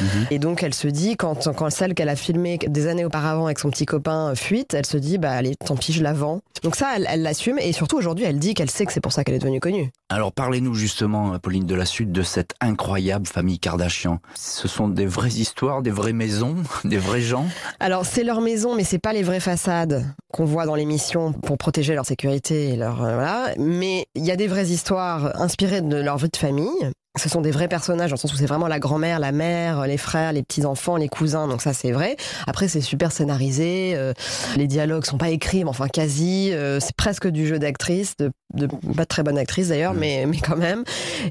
Mhm. 0.01 0.27
et 0.31 0.39
donc 0.39 0.63
elle 0.63 0.75
se 0.75 0.89
dit 0.89 1.17
quand, 1.17 1.53
quand 1.55 1.71
celle 1.71 1.95
qu'elle 1.95 2.09
a 2.09 2.17
filmée 2.17 2.59
des 2.67 2.87
années 2.87 3.05
auparavant 3.05 3.47
avec 3.47 3.59
son 3.59 3.71
petit 3.71 3.87
copain 3.87 4.35
fuite, 4.35 4.75
elle 4.75 4.87
se 4.87 4.97
dit 4.97 5.19
bah 5.19 5.31
allez 5.33 5.55
tant 5.57 5.77
pis 5.77 5.93
je 5.93 6.03
la 6.03 6.13
vends. 6.13 6.41
Donc 6.63 6.77
ça 6.77 6.93
elle 6.97 7.23
l'assume 7.23 7.59
et 7.59 7.73
surtout 7.73 7.97
aujourd'hui 7.97 8.25
elle 8.25 8.39
dit 8.39 8.55
qu'elle 8.55 8.71
sait 8.71 8.87
que 8.87 8.93
c'est 8.93 9.01
pour 9.01 9.13
ça 9.13 9.25
qu'elle 9.25 9.35
est 9.35 9.39
devenue 9.39 9.61
connue. 9.61 9.91
Alors 10.15 10.31
parlez-nous 10.31 10.75
justement, 10.75 11.37
Pauline 11.41 11.67
Delassu, 11.67 12.07
de 12.07 12.23
cette 12.23 12.55
incroyable 12.61 13.27
famille 13.27 13.59
Kardashian. 13.59 14.21
Ce 14.37 14.69
sont 14.69 14.87
des 14.87 15.07
vraies 15.07 15.31
histoires, 15.31 15.83
des 15.83 15.91
vraies 15.91 16.13
maisons, 16.13 16.55
des 16.85 16.99
vrais 16.99 17.21
gens? 17.21 17.47
Alors 17.81 18.07
c'est 18.07 18.23
leur 18.23 18.41
maison, 18.41 18.77
mais 18.77 18.85
c'est 18.85 19.01
pas 19.01 19.13
les 19.13 19.25
vraies 19.25 19.41
façades 19.41 20.07
qu'on 20.33 20.45
voit 20.45 20.67
dans 20.67 20.77
l'émission 20.77 21.33
pour 21.33 21.59
protéger 21.59 21.97
leur 21.97 22.07
sécurité 22.07 22.69
et 22.69 22.77
leur 22.77 23.03
euh, 23.03 23.15
voilà. 23.17 23.55
Mais 23.59 24.07
il 24.15 24.25
y 24.25 24.31
a 24.31 24.37
des 24.37 24.47
vraies 24.47 24.69
histoires 24.69 25.33
inspirées 25.43 25.81
de 25.81 25.97
leur 25.97 26.19
vie 26.19 26.29
de 26.29 26.37
famille. 26.37 26.93
Ce 27.17 27.29
sont 27.29 27.41
des 27.41 27.53
vrais 27.53 27.69
personnages, 27.69 28.11
dans 28.11 28.15
le 28.17 28.21
sens 28.21 28.33
où 28.33 28.37
c'est 28.37 28.47
vraiment 28.47 28.67
la 28.67 28.81
grand-mère, 28.81 29.21
la 29.21 29.31
mère, 29.31 29.87
les 29.87 29.99
frères, 29.99 30.33
les 30.33 30.43
petits-enfants, 30.43 30.97
les 30.97 31.07
cousins, 31.09 31.47
donc 31.47 31.63
ça 31.63 31.73
c'est 31.73 31.93
vrai. 31.93 32.17
Après 32.49 32.67
c'est 32.67 32.81
super 32.81 33.13
scénarisé, 33.13 33.93
euh, 33.95 34.13
les 34.57 34.67
dialogues 34.67 35.05
sont 35.05 35.17
pas 35.19 35.31
écrits, 35.31 35.63
mais 35.63 35.71
enfin 35.71 35.87
quasi, 35.87 36.51
euh, 36.53 36.81
c'est 36.81 36.97
presque 36.97 37.29
du 37.29 37.47
jeu 37.47 37.61
d'actrice, 37.61 38.17
de, 38.19 38.31
de, 38.55 38.67
pas 38.67 39.03
de 39.05 39.09
très 39.09 39.23
bonne 39.23 39.39
actrice 39.39 39.69
d'ailleurs, 39.69 39.95
Mm. 39.95 39.99
mais, 39.99 40.27
mais 40.27 40.39
quand 40.39 40.57
même. 40.57 40.83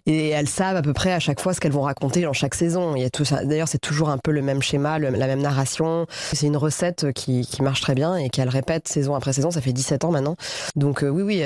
Et 0.05 0.29
elles 0.29 0.47
savent 0.47 0.77
à 0.77 0.81
peu 0.81 0.93
près 0.93 1.11
à 1.11 1.19
chaque 1.19 1.41
fois 1.41 1.53
ce 1.53 1.59
qu'elles 1.59 1.71
vont 1.73 1.81
raconter 1.81 2.21
dans 2.21 2.33
chaque 2.33 2.55
saison. 2.55 2.95
Il 2.95 3.01
y 3.01 3.05
a 3.05 3.09
tout 3.09 3.25
ça. 3.25 3.43
D'ailleurs 3.43 3.67
c'est 3.67 3.77
toujours 3.81 4.09
un 4.09 4.17
peu 4.17 4.31
le 4.31 4.41
même 4.41 4.61
schéma, 4.61 4.99
le- 4.99 5.09
la 5.09 5.27
même 5.27 5.41
narration. 5.41 6.05
C'est 6.31 6.47
une 6.47 6.57
recette 6.57 7.11
qui, 7.13 7.45
qui 7.45 7.61
marche 7.61 7.81
très 7.81 7.93
bien 7.95 8.15
et 8.15 8.29
qu'elles 8.29 8.47
répètent 8.49 8.87
saison 8.87 9.15
après 9.15 9.33
saison, 9.33 9.51
ça 9.51 9.59
fait 9.59 9.73
17 9.73 10.05
ans 10.05 10.11
maintenant. 10.11 10.37
Donc 10.77 11.03
euh, 11.03 11.09
oui, 11.09 11.23
oui, 11.23 11.39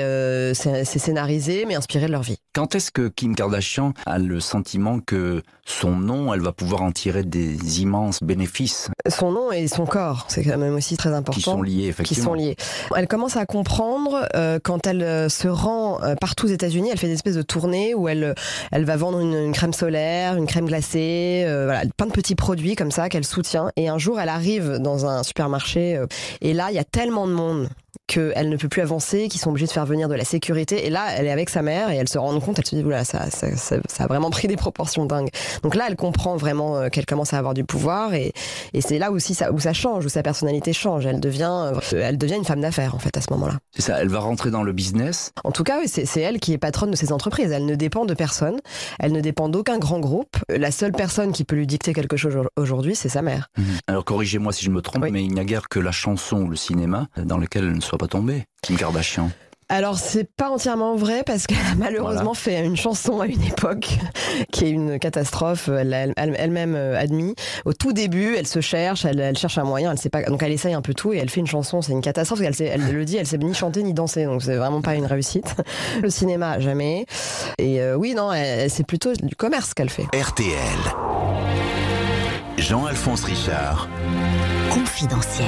c'est 0.54 0.84
c'est 0.84 0.98
scénarisé, 1.00 1.64
mais 1.66 1.74
inspiré 1.74 2.06
de 2.06 2.12
leur 2.12 2.22
vie. 2.22 2.36
Quand 2.54 2.74
est-ce 2.76 2.90
que 2.92 3.08
Kim 3.08 3.34
Kardashian 3.34 3.92
a 4.06 4.18
le 4.28 4.40
sentiment 4.40 5.00
que 5.00 5.42
son 5.64 5.96
nom, 5.96 6.32
elle 6.32 6.40
va 6.40 6.52
pouvoir 6.52 6.82
en 6.82 6.92
tirer 6.92 7.24
des 7.24 7.82
immenses 7.82 8.22
bénéfices 8.22 8.90
Son 9.08 9.32
nom 9.32 9.52
et 9.52 9.66
son 9.68 9.86
corps, 9.86 10.26
c'est 10.28 10.44
quand 10.44 10.58
même 10.58 10.74
aussi 10.74 10.96
très 10.96 11.10
important. 11.12 11.32
qui 11.32 11.40
sont 11.42 11.62
liés, 11.62 11.72
qui 11.72 11.86
effectivement 11.88 12.30
sont 12.30 12.34
liés. 12.34 12.56
Elle 12.94 13.08
commence 13.08 13.36
à 13.36 13.46
comprendre 13.46 14.26
euh, 14.34 14.58
quand 14.62 14.86
elle 14.86 15.02
euh, 15.02 15.28
se 15.28 15.48
rend 15.48 16.02
euh, 16.02 16.14
partout 16.14 16.46
aux 16.46 16.50
États-Unis. 16.50 16.90
Elle 16.92 16.98
fait 16.98 17.06
des 17.08 17.14
espèces 17.14 17.36
de 17.36 17.42
tournées 17.42 17.94
où 17.94 18.08
elle, 18.08 18.34
elle 18.70 18.84
va 18.84 18.96
vendre 18.96 19.20
une, 19.20 19.34
une 19.34 19.52
crème 19.52 19.72
solaire, 19.72 20.36
une 20.36 20.46
crème 20.46 20.66
glacée, 20.66 21.44
euh, 21.46 21.64
voilà, 21.64 21.82
plein 21.96 22.06
de 22.06 22.12
petits 22.12 22.34
produits 22.34 22.76
comme 22.76 22.90
ça 22.90 23.08
qu'elle 23.08 23.24
soutient. 23.24 23.70
Et 23.76 23.88
un 23.88 23.98
jour, 23.98 24.20
elle 24.20 24.28
arrive 24.28 24.76
dans 24.78 25.06
un 25.06 25.22
supermarché 25.22 25.96
euh, 25.96 26.06
et 26.40 26.52
là, 26.52 26.68
il 26.70 26.74
y 26.74 26.78
a 26.78 26.84
tellement 26.84 27.26
de 27.26 27.32
monde 27.32 27.68
qu'elle 28.06 28.48
ne 28.48 28.56
peut 28.56 28.68
plus 28.68 28.80
avancer, 28.82 29.28
qu'ils 29.28 29.40
sont 29.40 29.50
obligés 29.50 29.66
de 29.66 29.70
faire 29.72 29.84
venir 29.86 30.08
de 30.08 30.14
la 30.14 30.24
sécurité. 30.24 30.86
Et 30.86 30.90
là, 30.90 31.06
elle 31.16 31.26
est 31.26 31.30
avec 31.30 31.50
sa 31.50 31.60
mère 31.62 31.90
et 31.90 31.96
elle 31.96 32.08
se 32.08 32.18
rend 32.18 32.38
compte, 32.40 32.58
elle 32.58 32.64
se 32.66 32.74
dit, 32.74 32.82
voilà, 32.82 33.04
ça, 33.04 33.30
ça, 33.30 33.54
ça, 33.56 33.76
ça 33.88 34.04
a 34.04 34.06
vraiment 34.06 34.30
pris 34.30 34.48
des 34.48 34.56
proportions 34.56 35.04
dingues. 35.04 35.28
Donc 35.62 35.74
là, 35.74 35.84
elle 35.88 35.96
comprend 35.96 36.36
vraiment 36.36 36.76
euh, 36.76 36.88
qu'elle 36.88 37.04
commence 37.06 37.34
à 37.34 37.38
avoir 37.38 37.52
du 37.54 37.64
pouvoir 37.64 38.14
et, 38.14 38.32
et 38.72 38.80
c'est 38.80 38.98
là 38.98 39.10
aussi 39.10 39.34
ça, 39.34 39.52
où 39.52 39.58
ça 39.60 39.72
change, 39.74 40.06
où 40.06 40.08
sa 40.08 40.22
personnalité 40.22 40.72
change. 40.72 41.04
Elle 41.06 41.20
devient, 41.20 41.72
euh, 41.74 42.00
elle 42.00 42.16
devient 42.18 42.36
une 42.36 42.44
femme 42.44 42.60
d'affaires 42.62 42.94
en 42.94 42.98
fait 42.98 43.16
à 43.16 43.20
ce 43.20 43.32
moment-là. 43.32 43.58
C'est 43.74 43.82
ça, 43.82 43.98
elle 44.00 44.08
va 44.08 44.20
rentrer 44.20 44.50
dans 44.50 44.62
le 44.62 44.72
business. 44.72 45.32
En 45.44 45.50
tout 45.52 45.64
cas, 45.64 45.78
oui, 45.80 45.88
c'est 45.88 46.20
elle 46.20 46.40
qui 46.40 46.52
est 46.54 46.58
patronne 46.58 46.90
de 46.90 46.96
ses 46.96 47.12
entreprises. 47.12 47.50
Elle 47.50 47.66
ne 47.66 47.74
dépend 47.74 48.04
de 48.06 48.14
personne. 48.14 48.58
Elle 48.98 49.12
ne 49.12 49.20
dépend 49.20 49.48
d'aucun 49.48 49.78
grand 49.78 50.00
groupe. 50.00 50.36
La 50.48 50.70
seule 50.70 50.92
personne 50.92 51.32
qui 51.32 51.44
peut 51.44 51.56
lui 51.56 51.66
dicter 51.66 51.92
quelque 51.92 52.16
chose 52.16 52.36
aujourd'hui, 52.56 52.94
c'est 52.96 53.08
sa 53.10 53.22
mère. 53.22 53.48
Alors 53.86 54.04
corrigez-moi 54.04 54.52
si 54.52 54.64
je 54.64 54.70
me 54.70 54.80
trompe, 54.80 55.04
Oui. 55.04 55.10
mais 55.12 55.22
il 55.24 55.32
n'y 55.34 55.40
a 55.40 55.44
guère 55.44 55.68
que 55.68 55.78
la 55.78 55.92
chanson 55.92 56.38
ou 56.42 56.48
le 56.48 56.56
cinéma 56.56 57.08
dans 57.16 57.36
lequel 57.38 57.77
ne 57.78 57.82
soit 57.82 57.98
pas 57.98 58.08
tombée. 58.08 58.44
Kim 58.62 58.76
Kardashian. 58.76 59.30
Alors 59.70 59.98
c'est 59.98 60.24
pas 60.34 60.48
entièrement 60.48 60.96
vrai 60.96 61.22
parce 61.26 61.46
qu'elle 61.46 61.58
a 61.72 61.74
malheureusement 61.76 62.32
fait 62.32 62.64
une 62.64 62.74
chanson 62.76 63.20
à 63.20 63.26
une 63.26 63.42
époque 63.42 63.98
qui 64.52 64.64
est 64.64 64.70
une 64.70 64.98
catastrophe. 64.98 65.68
Elle 65.68 65.90
l'a 65.90 66.06
elle- 66.16 66.34
elle-même 66.38 66.74
euh, 66.74 66.98
admis. 66.98 67.34
Au 67.66 67.74
tout 67.74 67.92
début, 67.92 68.34
elle 68.34 68.46
se 68.46 68.62
cherche, 68.62 69.04
elle, 69.04 69.20
elle 69.20 69.36
cherche 69.36 69.58
un 69.58 69.64
moyen, 69.64 69.92
elle 69.92 69.98
sait 69.98 70.08
pas. 70.08 70.22
Donc 70.22 70.42
elle 70.42 70.52
essaye 70.52 70.72
un 70.72 70.80
peu 70.80 70.94
tout 70.94 71.12
et 71.12 71.18
elle 71.18 71.28
fait 71.28 71.40
une 71.40 71.46
chanson. 71.46 71.82
C'est 71.82 71.92
une 71.92 72.00
catastrophe. 72.00 72.40
sait- 72.54 72.64
elle 72.64 72.90
le 72.90 73.04
dit, 73.04 73.18
elle 73.18 73.26
sait 73.26 73.36
ni 73.36 73.52
chanter 73.52 73.82
ni 73.82 73.92
danser. 73.92 74.24
Donc 74.24 74.42
c'est 74.42 74.56
vraiment 74.56 74.80
pas 74.80 74.94
une 74.94 75.04
réussite. 75.06 75.54
Le 76.02 76.08
cinéma 76.08 76.60
jamais. 76.60 77.04
Et 77.58 77.82
euh, 77.82 77.94
oui 77.94 78.14
non, 78.14 78.32
elle- 78.32 78.60
elle- 78.60 78.70
c'est 78.70 78.86
plutôt 78.86 79.12
du 79.12 79.36
commerce 79.36 79.74
qu'elle 79.74 79.90
fait. 79.90 80.06
RTL. 80.18 80.54
Jean-Alphonse 82.56 83.24
Richard. 83.24 83.86
Confidentiel. 84.72 85.46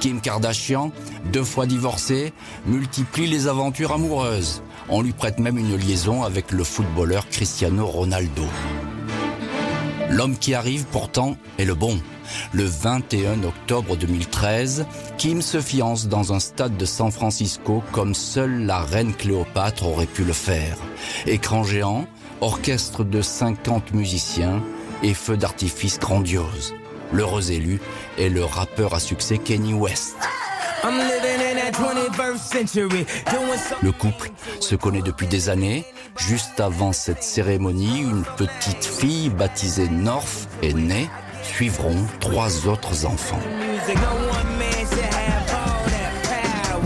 Kim 0.00 0.22
Kardashian, 0.22 0.92
deux 1.30 1.44
fois 1.44 1.66
divorcée, 1.66 2.32
multiplie 2.66 3.26
les 3.26 3.48
aventures 3.48 3.92
amoureuses. 3.92 4.62
On 4.88 5.02
lui 5.02 5.12
prête 5.12 5.38
même 5.38 5.58
une 5.58 5.76
liaison 5.76 6.22
avec 6.22 6.52
le 6.52 6.64
footballeur 6.64 7.28
Cristiano 7.28 7.86
Ronaldo. 7.86 8.44
L'homme 10.08 10.38
qui 10.38 10.54
arrive 10.54 10.86
pourtant 10.86 11.36
est 11.58 11.66
le 11.66 11.74
bon. 11.74 12.00
Le 12.52 12.64
21 12.64 13.44
octobre 13.44 13.96
2013, 13.96 14.86
Kim 15.18 15.42
se 15.42 15.60
fiance 15.60 16.08
dans 16.08 16.32
un 16.32 16.40
stade 16.40 16.78
de 16.78 16.86
San 16.86 17.10
Francisco 17.12 17.82
comme 17.92 18.14
seule 18.14 18.64
la 18.64 18.80
reine 18.80 19.12
Cléopâtre 19.12 19.86
aurait 19.86 20.06
pu 20.06 20.24
le 20.24 20.32
faire. 20.32 20.78
Écran 21.26 21.62
géant, 21.62 22.06
orchestre 22.40 23.04
de 23.04 23.20
50 23.20 23.92
musiciens 23.92 24.62
et 25.02 25.12
feux 25.12 25.36
d'artifice 25.36 25.98
grandiose. 25.98 26.74
L'heureux 27.12 27.50
élu 27.50 27.80
est 28.18 28.28
le 28.28 28.44
rappeur 28.44 28.94
à 28.94 29.00
succès 29.00 29.38
Kenny 29.38 29.74
West. 29.74 30.16
I'm 30.82 30.96
living 30.96 31.40
in 31.40 31.56
that 31.56 31.72
21st 31.72 32.38
century, 32.38 33.04
doing 33.30 33.58
so 33.58 33.74
Le 33.82 33.92
couple 33.92 34.30
se 34.60 34.76
connaît 34.76 35.02
depuis 35.02 35.26
des 35.26 35.50
années. 35.50 35.84
Juste 36.16 36.58
avant 36.60 36.92
cette 36.92 37.22
cérémonie, 37.22 38.00
une 38.00 38.24
petite 38.36 38.84
fille 38.84 39.28
baptisée 39.28 39.88
North 39.88 40.48
est 40.62 40.72
née. 40.72 41.08
Suivront 41.42 41.96
trois 42.20 42.66
autres 42.66 43.04
enfants. 43.06 43.40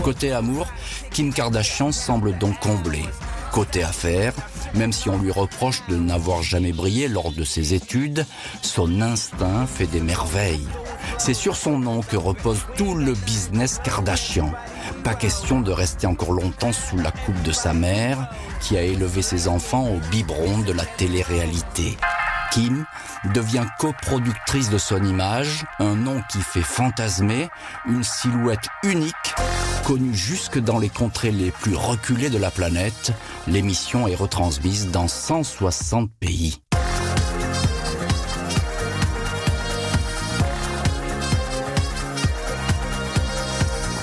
Côté 0.03 0.31
amour, 0.33 0.67
Kim 1.11 1.33
Kardashian 1.33 1.91
semble 1.91 2.37
donc 2.37 2.59
comblée. 2.59 3.05
Côté 3.51 3.83
affaires, 3.83 4.33
même 4.75 4.93
si 4.93 5.09
on 5.09 5.17
lui 5.17 5.31
reproche 5.31 5.81
de 5.87 5.95
n'avoir 5.95 6.43
jamais 6.43 6.73
brillé 6.73 7.07
lors 7.07 7.31
de 7.31 7.43
ses 7.43 7.73
études, 7.73 8.25
son 8.61 9.01
instinct 9.01 9.65
fait 9.67 9.87
des 9.87 10.01
merveilles. 10.01 10.67
C'est 11.17 11.33
sur 11.33 11.55
son 11.55 11.79
nom 11.79 12.01
que 12.01 12.17
repose 12.17 12.65
tout 12.77 12.95
le 12.95 13.13
business 13.13 13.79
Kardashian. 13.83 14.51
Pas 15.03 15.15
question 15.15 15.61
de 15.61 15.71
rester 15.71 16.07
encore 16.07 16.33
longtemps 16.33 16.73
sous 16.73 16.97
la 16.97 17.11
coupe 17.11 17.41
de 17.43 17.51
sa 17.51 17.73
mère, 17.73 18.29
qui 18.61 18.77
a 18.77 18.81
élevé 18.81 19.21
ses 19.21 19.47
enfants 19.47 19.87
au 19.87 19.99
biberon 20.11 20.59
de 20.59 20.73
la 20.73 20.85
télé-réalité. 20.85 21.97
Kim 22.51 22.85
devient 23.33 23.65
coproductrice 23.79 24.69
de 24.69 24.77
son 24.77 25.03
image, 25.03 25.65
un 25.79 25.95
nom 25.95 26.21
qui 26.29 26.39
fait 26.41 26.61
fantasmer, 26.61 27.49
une 27.87 28.03
silhouette 28.03 28.67
unique, 28.83 29.35
connue 29.85 30.15
jusque 30.15 30.57
dans 30.57 30.79
les 30.79 30.89
contrées 30.89 31.31
les 31.31 31.51
plus 31.51 31.75
reculées 31.75 32.31
de 32.31 32.39
la 32.39 32.49
planète. 32.49 33.11
L'émission 33.45 34.07
est 34.07 34.15
retransmise 34.15 34.89
dans 34.89 35.07
160 35.07 36.09
pays. 36.19 36.59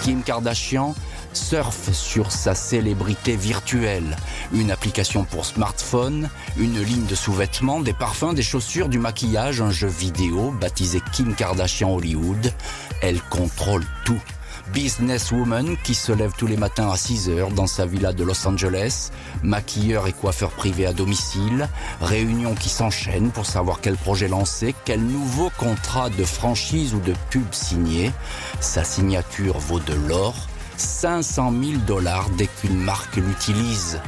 Kim 0.05 0.23
Kardashian 0.23 0.95
surfe 1.33 1.93
sur 1.93 2.31
sa 2.31 2.55
célébrité 2.55 3.35
virtuelle. 3.35 4.17
Une 4.53 4.71
application 4.71 5.25
pour 5.25 5.45
smartphone, 5.45 6.31
une 6.59 6.81
ligne 6.81 7.07
de 7.07 7.17
sous-vêtements, 7.17 7.81
des 7.81 7.93
parfums, 7.93 8.35
des 8.35 8.43
chaussures, 8.43 8.89
du 8.89 9.01
maquillage, 9.01 9.61
un 9.61 9.73
jeu 9.73 9.89
vidéo 9.89 10.53
baptisé 10.61 11.01
Kim 11.13 11.35
Kardashian 11.35 11.93
Hollywood. 11.93 12.53
Elle 13.01 13.21
contrôle 13.21 13.85
tout. 14.05 14.23
Businesswoman 14.73 15.77
qui 15.85 15.95
se 15.95 16.13
lève 16.13 16.33
tous 16.37 16.47
les 16.47 16.57
matins 16.57 16.91
à 16.91 16.97
6 16.97 17.29
heures 17.29 17.51
dans 17.51 17.67
sa 17.67 17.85
villa 17.85 18.13
de 18.13 18.25
Los 18.25 18.47
Angeles, 18.47 19.11
maquilleur 19.43 20.07
et 20.07 20.13
coiffeur 20.13 20.51
privé 20.51 20.87
à 20.87 20.95
domicile, 20.95 21.69
réunions 22.01 22.55
qui 22.55 22.71
s'enchaînent 22.71 23.31
pour 23.31 23.45
savoir 23.45 23.81
quel 23.83 23.97
projet 23.97 24.29
lancer, 24.29 24.75
quel 24.87 25.01
nouveau 25.01 25.51
contrat 25.59 26.09
de 26.09 26.25
franchise 26.25 26.95
ou 26.95 27.01
de 27.01 27.13
pub 27.29 27.53
signé. 27.53 28.13
Sa 28.61 28.83
signature 28.83 29.59
vaut 29.59 29.81
de 29.81 29.95
l'or, 30.09 30.35
500 30.79 31.53
000 31.63 31.73
dollars 31.87 32.31
dès 32.31 32.47
qu'une 32.47 32.79
marque 32.79 33.17
l'utilise. 33.17 34.01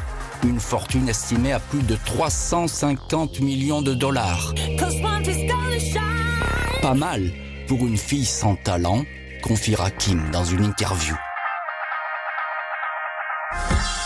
Une 0.44 0.60
fortune 0.60 1.08
estimée 1.08 1.52
à 1.52 1.60
plus 1.60 1.82
de 1.82 1.96
350 2.06 3.40
millions 3.40 3.82
de 3.82 3.92
dollars. 3.92 4.54
Pas 6.80 6.94
mal 6.94 7.32
pour 7.66 7.86
une 7.86 7.96
fille 7.96 8.26
sans 8.26 8.56
talent, 8.56 9.04
confiera 9.44 9.90
Kim 9.90 10.30
dans 10.30 10.44
une 10.44 10.64
interview. 10.64 11.14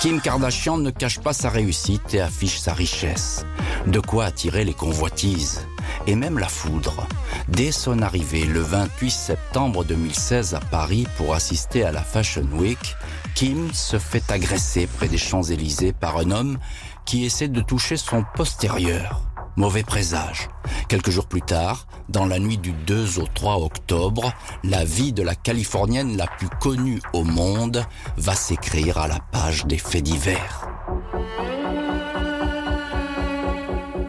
Kim 0.00 0.20
Kardashian 0.20 0.78
ne 0.78 0.90
cache 0.90 1.20
pas 1.20 1.32
sa 1.32 1.48
réussite 1.48 2.12
et 2.12 2.20
affiche 2.20 2.58
sa 2.58 2.74
richesse. 2.74 3.46
De 3.86 4.00
quoi 4.00 4.24
attirer 4.24 4.64
les 4.64 4.74
convoitises 4.74 5.64
et 6.08 6.16
même 6.16 6.40
la 6.40 6.48
foudre. 6.48 7.06
Dès 7.46 7.70
son 7.70 8.02
arrivée 8.02 8.46
le 8.46 8.60
28 8.60 9.10
septembre 9.10 9.84
2016 9.84 10.54
à 10.54 10.60
Paris 10.60 11.06
pour 11.16 11.34
assister 11.34 11.84
à 11.84 11.92
la 11.92 12.02
Fashion 12.02 12.48
Week, 12.54 12.96
Kim 13.36 13.72
se 13.72 14.00
fait 14.00 14.32
agresser 14.32 14.88
près 14.88 15.06
des 15.06 15.18
Champs-Élysées 15.18 15.92
par 15.92 16.18
un 16.18 16.32
homme 16.32 16.58
qui 17.04 17.24
essaie 17.24 17.48
de 17.48 17.60
toucher 17.60 17.96
son 17.96 18.24
postérieur. 18.34 19.22
Mauvais 19.58 19.82
présage. 19.82 20.48
Quelques 20.88 21.10
jours 21.10 21.26
plus 21.26 21.42
tard, 21.42 21.87
dans 22.08 22.26
la 22.26 22.38
nuit 22.38 22.58
du 22.58 22.72
2 22.72 23.18
au 23.20 23.26
3 23.26 23.56
octobre, 23.56 24.32
la 24.64 24.84
vie 24.84 25.12
de 25.12 25.22
la 25.22 25.34
Californienne 25.34 26.16
la 26.16 26.26
plus 26.26 26.48
connue 26.60 27.00
au 27.12 27.24
monde 27.24 27.84
va 28.16 28.34
s'écrire 28.34 28.98
à 28.98 29.08
la 29.08 29.18
page 29.32 29.66
des 29.66 29.78
faits 29.78 30.02
divers. 30.02 30.68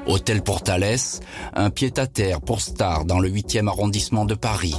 Hôtel 0.05 0.41
Portales, 0.41 1.21
un 1.53 1.69
pied-à-terre 1.69 2.41
pour 2.41 2.61
star 2.61 3.05
dans 3.05 3.19
le 3.19 3.29
8e 3.29 3.67
arrondissement 3.67 4.25
de 4.25 4.33
Paris. 4.33 4.75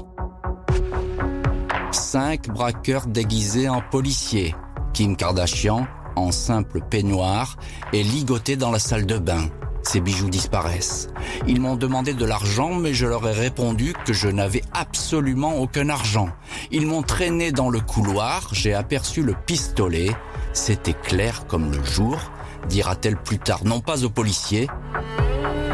Cinq 1.92 2.48
braqueurs 2.48 3.06
déguisés 3.06 3.68
en 3.68 3.80
policiers. 3.80 4.54
Kim 4.92 5.16
Kardashian, 5.16 5.86
en 6.16 6.32
simple 6.32 6.80
peignoir, 6.80 7.56
est 7.92 8.02
ligoté 8.02 8.56
dans 8.56 8.72
la 8.72 8.78
salle 8.78 9.06
de 9.06 9.18
bain. 9.18 9.48
Ses 9.90 10.00
bijoux 10.00 10.30
disparaissent. 10.30 11.08
Ils 11.48 11.60
m'ont 11.60 11.74
demandé 11.74 12.14
de 12.14 12.24
l'argent, 12.24 12.74
mais 12.74 12.94
je 12.94 13.06
leur 13.06 13.26
ai 13.28 13.32
répondu 13.32 13.92
que 14.04 14.12
je 14.12 14.28
n'avais 14.28 14.62
absolument 14.72 15.56
aucun 15.56 15.88
argent. 15.88 16.28
Ils 16.70 16.86
m'ont 16.86 17.02
traîné 17.02 17.50
dans 17.50 17.70
le 17.70 17.80
couloir, 17.80 18.50
j'ai 18.52 18.72
aperçu 18.72 19.20
le 19.20 19.34
pistolet. 19.34 20.12
C'était 20.52 20.92
clair 20.92 21.44
comme 21.48 21.72
le 21.72 21.82
jour, 21.82 22.20
dira-t-elle 22.68 23.16
plus 23.16 23.40
tard, 23.40 23.64
non 23.64 23.80
pas 23.80 24.04
aux 24.04 24.10
policiers, 24.10 24.68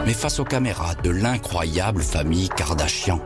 mais 0.07 0.15
face 0.15 0.41
aux 0.41 0.45
caméras 0.45 0.95
de 0.95 1.11
l'incroyable 1.11 2.01
famille 2.01 2.49
Kardashian. 2.49 3.21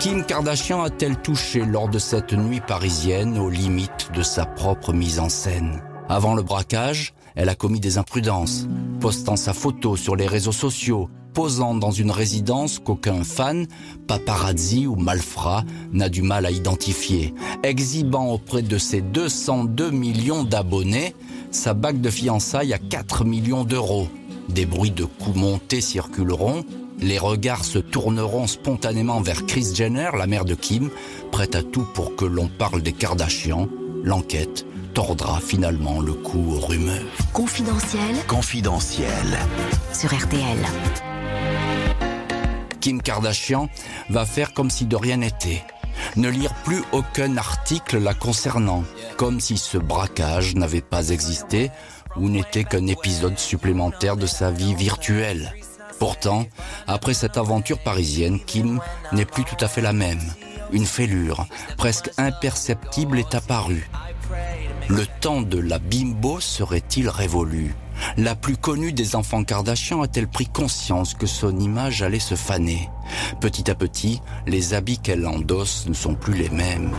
Kim 0.00 0.24
Kardashian 0.24 0.82
a-t-elle 0.82 1.18
touché 1.18 1.66
lors 1.66 1.90
de 1.90 1.98
cette 1.98 2.32
nuit 2.32 2.62
parisienne 2.62 3.36
aux 3.36 3.50
limites 3.50 4.12
de 4.14 4.22
sa 4.22 4.46
propre 4.46 4.94
mise 4.94 5.20
en 5.20 5.28
scène? 5.28 5.82
Avant 6.08 6.34
le 6.34 6.42
braquage, 6.42 7.12
elle 7.38 7.48
a 7.48 7.54
commis 7.54 7.78
des 7.78 7.98
imprudences, 7.98 8.66
postant 9.00 9.36
sa 9.36 9.54
photo 9.54 9.94
sur 9.96 10.16
les 10.16 10.26
réseaux 10.26 10.52
sociaux, 10.52 11.08
posant 11.34 11.76
dans 11.76 11.92
une 11.92 12.10
résidence 12.10 12.80
qu'aucun 12.80 13.22
fan, 13.22 13.68
paparazzi 14.08 14.88
ou 14.88 14.96
malfrat 14.96 15.62
n'a 15.92 16.08
du 16.08 16.20
mal 16.20 16.46
à 16.46 16.50
identifier, 16.50 17.32
exhibant 17.62 18.32
auprès 18.32 18.62
de 18.62 18.76
ses 18.76 19.00
202 19.02 19.92
millions 19.92 20.42
d'abonnés 20.42 21.14
sa 21.52 21.74
bague 21.74 22.00
de 22.00 22.10
fiançailles 22.10 22.74
à 22.74 22.78
4 22.78 23.24
millions 23.24 23.62
d'euros. 23.62 24.08
Des 24.48 24.66
bruits 24.66 24.90
de 24.90 25.04
coups 25.04 25.36
montés 25.36 25.80
circuleront, 25.80 26.64
les 26.98 27.18
regards 27.18 27.64
se 27.64 27.78
tourneront 27.78 28.48
spontanément 28.48 29.20
vers 29.20 29.46
Chris 29.46 29.68
Jenner, 29.76 30.10
la 30.18 30.26
mère 30.26 30.44
de 30.44 30.56
Kim, 30.56 30.90
prête 31.30 31.54
à 31.54 31.62
tout 31.62 31.86
pour 31.94 32.16
que 32.16 32.24
l'on 32.24 32.48
parle 32.48 32.82
des 32.82 32.92
Kardashians. 32.92 33.68
L'enquête 34.02 34.66
tordra 34.98 35.38
finalement 35.38 36.00
le 36.00 36.12
cou 36.12 36.54
aux 36.56 36.58
rumeurs. 36.58 37.04
Confidentiel 37.32 38.16
Confidentiel. 38.26 39.38
sur 39.92 40.12
RTL. 40.12 40.58
Kim 42.80 43.00
Kardashian 43.00 43.68
va 44.10 44.26
faire 44.26 44.52
comme 44.54 44.70
si 44.70 44.86
de 44.86 44.96
rien 44.96 45.18
n'était. 45.18 45.62
Ne 46.16 46.28
lire 46.28 46.52
plus 46.64 46.82
aucun 46.90 47.36
article 47.36 47.98
la 47.98 48.12
concernant, 48.12 48.82
comme 49.16 49.38
si 49.38 49.56
ce 49.56 49.78
braquage 49.78 50.56
n'avait 50.56 50.80
pas 50.80 51.10
existé 51.10 51.70
ou 52.16 52.28
n'était 52.28 52.64
qu'un 52.64 52.88
épisode 52.88 53.38
supplémentaire 53.38 54.16
de 54.16 54.26
sa 54.26 54.50
vie 54.50 54.74
virtuelle. 54.74 55.54
Pourtant, 56.00 56.44
après 56.88 57.14
cette 57.14 57.36
aventure 57.36 57.78
parisienne, 57.78 58.40
Kim 58.40 58.80
n'est 59.12 59.24
plus 59.24 59.44
tout 59.44 59.64
à 59.64 59.68
fait 59.68 59.80
la 59.80 59.92
même. 59.92 60.34
Une 60.72 60.86
fêlure, 60.86 61.46
presque 61.76 62.10
imperceptible, 62.18 63.20
est 63.20 63.36
apparue. 63.36 63.88
Le 64.88 65.04
temps 65.20 65.42
de 65.42 65.58
la 65.58 65.78
bimbo 65.78 66.40
serait-il 66.40 67.10
révolu? 67.10 67.74
La 68.16 68.34
plus 68.34 68.56
connue 68.56 68.92
des 68.92 69.16
enfants 69.16 69.44
Kardashian 69.44 70.00
a-t-elle 70.00 70.28
pris 70.28 70.46
conscience 70.46 71.12
que 71.12 71.26
son 71.26 71.58
image 71.58 72.00
allait 72.00 72.18
se 72.18 72.36
faner? 72.36 72.88
Petit 73.38 73.70
à 73.70 73.74
petit, 73.74 74.22
les 74.46 74.72
habits 74.72 74.98
qu'elle 74.98 75.26
endosse 75.26 75.86
ne 75.88 75.92
sont 75.92 76.14
plus 76.14 76.32
les 76.32 76.48
mêmes. 76.48 76.92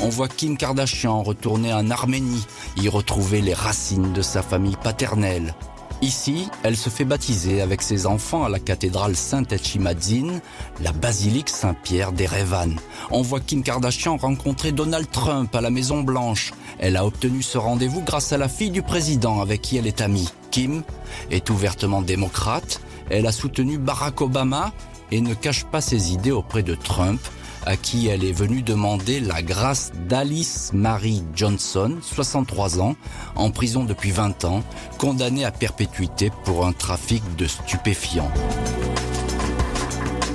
On 0.00 0.08
voit 0.08 0.28
Kim 0.28 0.56
Kardashian 0.56 1.22
retourner 1.22 1.74
en 1.74 1.90
Arménie, 1.90 2.46
y 2.78 2.88
retrouver 2.88 3.42
les 3.42 3.54
racines 3.54 4.14
de 4.14 4.22
sa 4.22 4.42
famille 4.42 4.76
paternelle. 4.82 5.54
Ici, 6.02 6.48
elle 6.62 6.76
se 6.76 6.90
fait 6.90 7.06
baptiser 7.06 7.62
avec 7.62 7.80
ses 7.80 8.06
enfants 8.06 8.44
à 8.44 8.50
la 8.50 8.58
cathédrale 8.58 9.16
Saint-Etchimadzin, 9.16 10.40
la 10.82 10.92
basilique 10.92 11.48
Saint-Pierre 11.48 12.12
d'Erevan. 12.12 12.76
On 13.10 13.22
voit 13.22 13.40
Kim 13.40 13.62
Kardashian 13.62 14.18
rencontrer 14.18 14.72
Donald 14.72 15.10
Trump 15.10 15.54
à 15.54 15.62
la 15.62 15.70
Maison 15.70 16.02
Blanche. 16.02 16.52
Elle 16.78 16.98
a 16.98 17.06
obtenu 17.06 17.42
ce 17.42 17.56
rendez-vous 17.56 18.02
grâce 18.02 18.32
à 18.32 18.38
la 18.38 18.48
fille 18.48 18.70
du 18.70 18.82
président 18.82 19.40
avec 19.40 19.62
qui 19.62 19.78
elle 19.78 19.86
est 19.86 20.02
amie. 20.02 20.30
Kim 20.50 20.82
est 21.30 21.48
ouvertement 21.48 22.02
démocrate. 22.02 22.80
Elle 23.08 23.26
a 23.26 23.32
soutenu 23.32 23.78
Barack 23.78 24.20
Obama 24.20 24.72
et 25.10 25.22
ne 25.22 25.32
cache 25.32 25.64
pas 25.64 25.80
ses 25.80 26.12
idées 26.12 26.32
auprès 26.32 26.62
de 26.62 26.74
Trump, 26.74 27.20
à 27.66 27.76
qui 27.76 28.06
elle 28.06 28.24
est 28.24 28.32
venue 28.32 28.62
demander 28.62 29.18
la 29.18 29.42
grâce 29.42 29.90
d'Alice 30.08 30.70
Marie 30.72 31.24
Johnson, 31.34 31.96
63 32.00 32.80
ans, 32.80 32.94
en 33.34 33.50
prison 33.50 33.84
depuis 33.84 34.12
20 34.12 34.44
ans, 34.44 34.62
condamnée 34.98 35.44
à 35.44 35.50
perpétuité 35.50 36.30
pour 36.44 36.64
un 36.64 36.72
trafic 36.72 37.22
de 37.36 37.46
stupéfiants. 37.46 38.30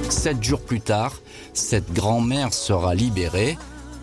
Sept 0.10 0.44
jours 0.44 0.62
plus 0.62 0.82
tard, 0.82 1.14
cette 1.54 1.94
grand-mère 1.94 2.54
sera 2.54 2.94
libérée. 2.94 3.58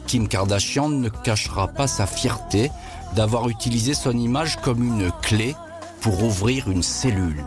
Kim 0.07 0.27
Kardashian 0.27 0.89
ne 0.89 1.11
cachera 1.11 1.69
pas 1.69 1.87
sa 1.87 2.07
fierté 2.07 2.71
d'avoir 3.15 3.51
utilisé 3.51 3.93
son 3.93 4.17
image 4.17 4.57
comme 4.57 4.83
une 4.83 5.13
clé 5.23 5.55
pour 6.01 6.25
ouvrir 6.25 6.71
une 6.71 6.83
cellule. 6.83 7.45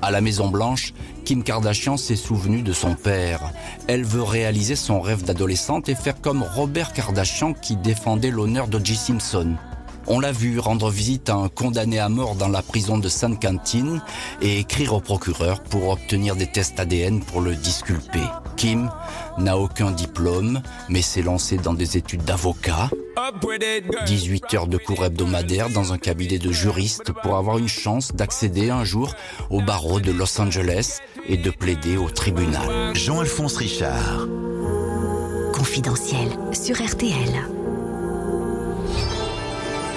À 0.00 0.10
la 0.10 0.20
Maison 0.20 0.48
Blanche, 0.48 0.92
Kim 1.24 1.42
Kardashian 1.42 1.96
s'est 1.96 2.16
souvenue 2.16 2.62
de 2.62 2.74
son 2.74 2.94
père. 2.94 3.50
Elle 3.86 4.04
veut 4.04 4.22
réaliser 4.22 4.76
son 4.76 5.00
rêve 5.00 5.24
d'adolescente 5.24 5.88
et 5.88 5.94
faire 5.94 6.20
comme 6.20 6.42
Robert 6.42 6.92
Kardashian 6.92 7.54
qui 7.54 7.76
défendait 7.76 8.30
l'honneur 8.30 8.68
d'O.J. 8.68 8.94
Simpson. 8.94 9.56
On 10.06 10.20
l'a 10.20 10.32
vu 10.32 10.58
rendre 10.58 10.90
visite 10.90 11.30
à 11.30 11.34
un 11.34 11.48
condamné 11.48 11.98
à 11.98 12.08
mort 12.08 12.34
dans 12.34 12.48
la 12.48 12.62
prison 12.62 12.98
de 12.98 13.08
San 13.08 13.38
Quentin 13.38 14.00
et 14.42 14.60
écrire 14.60 14.94
au 14.94 15.00
procureur 15.00 15.62
pour 15.62 15.88
obtenir 15.88 16.36
des 16.36 16.46
tests 16.46 16.78
ADN 16.78 17.20
pour 17.20 17.40
le 17.40 17.54
disculper. 17.54 18.22
Kim 18.56 18.90
n'a 19.38 19.56
aucun 19.56 19.90
diplôme, 19.90 20.60
mais 20.88 21.02
s'est 21.02 21.22
lancé 21.22 21.56
dans 21.56 21.74
des 21.74 21.96
études 21.96 22.24
d'avocat. 22.24 22.90
18 24.06 24.54
heures 24.54 24.66
de 24.66 24.76
cours 24.76 25.04
hebdomadaires 25.04 25.70
dans 25.70 25.92
un 25.92 25.98
cabinet 25.98 26.38
de 26.38 26.52
juriste 26.52 27.12
pour 27.22 27.36
avoir 27.36 27.58
une 27.58 27.68
chance 27.68 28.12
d'accéder 28.12 28.70
un 28.70 28.84
jour 28.84 29.14
au 29.50 29.60
barreau 29.62 30.00
de 30.00 30.12
Los 30.12 30.40
Angeles 30.40 30.98
et 31.26 31.36
de 31.36 31.50
plaider 31.50 31.96
au 31.96 32.10
tribunal. 32.10 32.94
Jean-Alphonse 32.94 33.56
Richard. 33.56 34.28
Confidentiel 35.52 36.28
sur 36.52 36.76
RTL. 36.76 37.63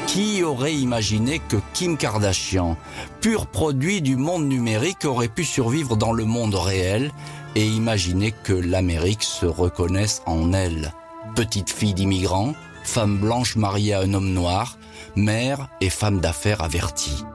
Qui 0.07 0.41
aurait 0.41 0.73
imaginé 0.73 1.39
que 1.39 1.57
Kim 1.73 1.97
Kardashian, 1.97 2.77
pur 3.19 3.45
produit 3.45 4.01
du 4.01 4.15
monde 4.15 4.47
numérique, 4.47 5.03
aurait 5.03 5.27
pu 5.27 5.43
survivre 5.43 5.97
dans 5.97 6.13
le 6.13 6.23
monde 6.23 6.55
réel 6.55 7.11
et 7.55 7.67
imaginer 7.67 8.31
que 8.31 8.53
l'Amérique 8.53 9.23
se 9.23 9.45
reconnaisse 9.45 10.23
en 10.25 10.53
elle? 10.53 10.93
Petite 11.35 11.69
fille 11.69 11.93
d'immigrants, 11.93 12.53
femme 12.83 13.17
blanche 13.17 13.57
mariée 13.57 13.93
à 13.93 13.99
un 13.99 14.13
homme 14.13 14.31
noir, 14.31 14.77
mère 15.17 15.67
et 15.81 15.89
femme 15.89 16.21
d'affaires 16.21 16.63
avertie. 16.63 17.25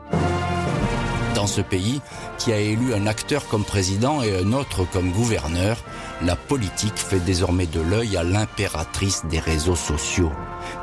Dans 1.35 1.47
ce 1.47 1.61
pays, 1.61 2.01
qui 2.39 2.53
a 2.53 2.59
élu 2.59 2.95
un 2.95 3.07
acteur 3.07 3.47
comme 3.49 3.65
président 3.65 4.23
et 4.23 4.35
un 4.35 4.53
autre 4.53 4.85
comme 4.91 5.13
gouverneur, 5.13 5.77
la 6.23 6.37
politique 6.37 6.97
fait 6.97 7.21
désormais 7.21 7.67
de 7.67 7.81
l'œil 7.81 8.17
à 8.17 8.25
l'impératrice 8.25 9.25
des 9.27 9.41
réseaux 9.41 9.77
sociaux. 9.77 10.33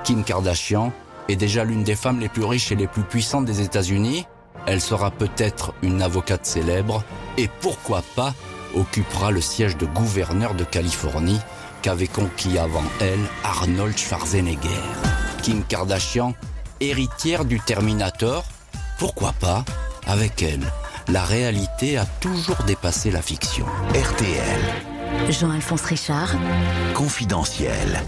Kim 0.03 0.23
Kardashian 0.23 0.93
est 1.29 1.35
déjà 1.35 1.63
l'une 1.63 1.83
des 1.83 1.95
femmes 1.95 2.19
les 2.19 2.27
plus 2.27 2.43
riches 2.43 2.71
et 2.71 2.75
les 2.75 2.87
plus 2.87 3.03
puissantes 3.03 3.45
des 3.45 3.61
États-Unis. 3.61 4.25
Elle 4.65 4.81
sera 4.81 5.11
peut-être 5.11 5.73
une 5.81 6.01
avocate 6.01 6.45
célèbre 6.45 7.03
et 7.37 7.49
pourquoi 7.61 8.03
pas 8.15 8.33
occupera 8.75 9.31
le 9.31 9.41
siège 9.41 9.77
de 9.77 9.85
gouverneur 9.85 10.53
de 10.55 10.63
Californie 10.63 11.39
qu'avait 11.81 12.07
conquis 12.07 12.57
avant 12.57 12.83
elle 12.99 13.19
Arnold 13.43 13.97
Schwarzenegger. 13.97 14.81
Kim 15.41 15.63
Kardashian, 15.63 16.33
héritière 16.81 17.45
du 17.45 17.59
Terminator, 17.59 18.43
pourquoi 18.97 19.33
pas 19.33 19.63
avec 20.05 20.43
elle 20.43 20.65
La 21.07 21.23
réalité 21.23 21.97
a 21.97 22.05
toujours 22.05 22.57
dépassé 22.67 23.11
la 23.11 23.21
fiction. 23.21 23.65
RTL. 23.93 25.29
Jean-Alphonse 25.29 25.83
Richard, 25.83 26.35
Confidentiel. 26.93 28.03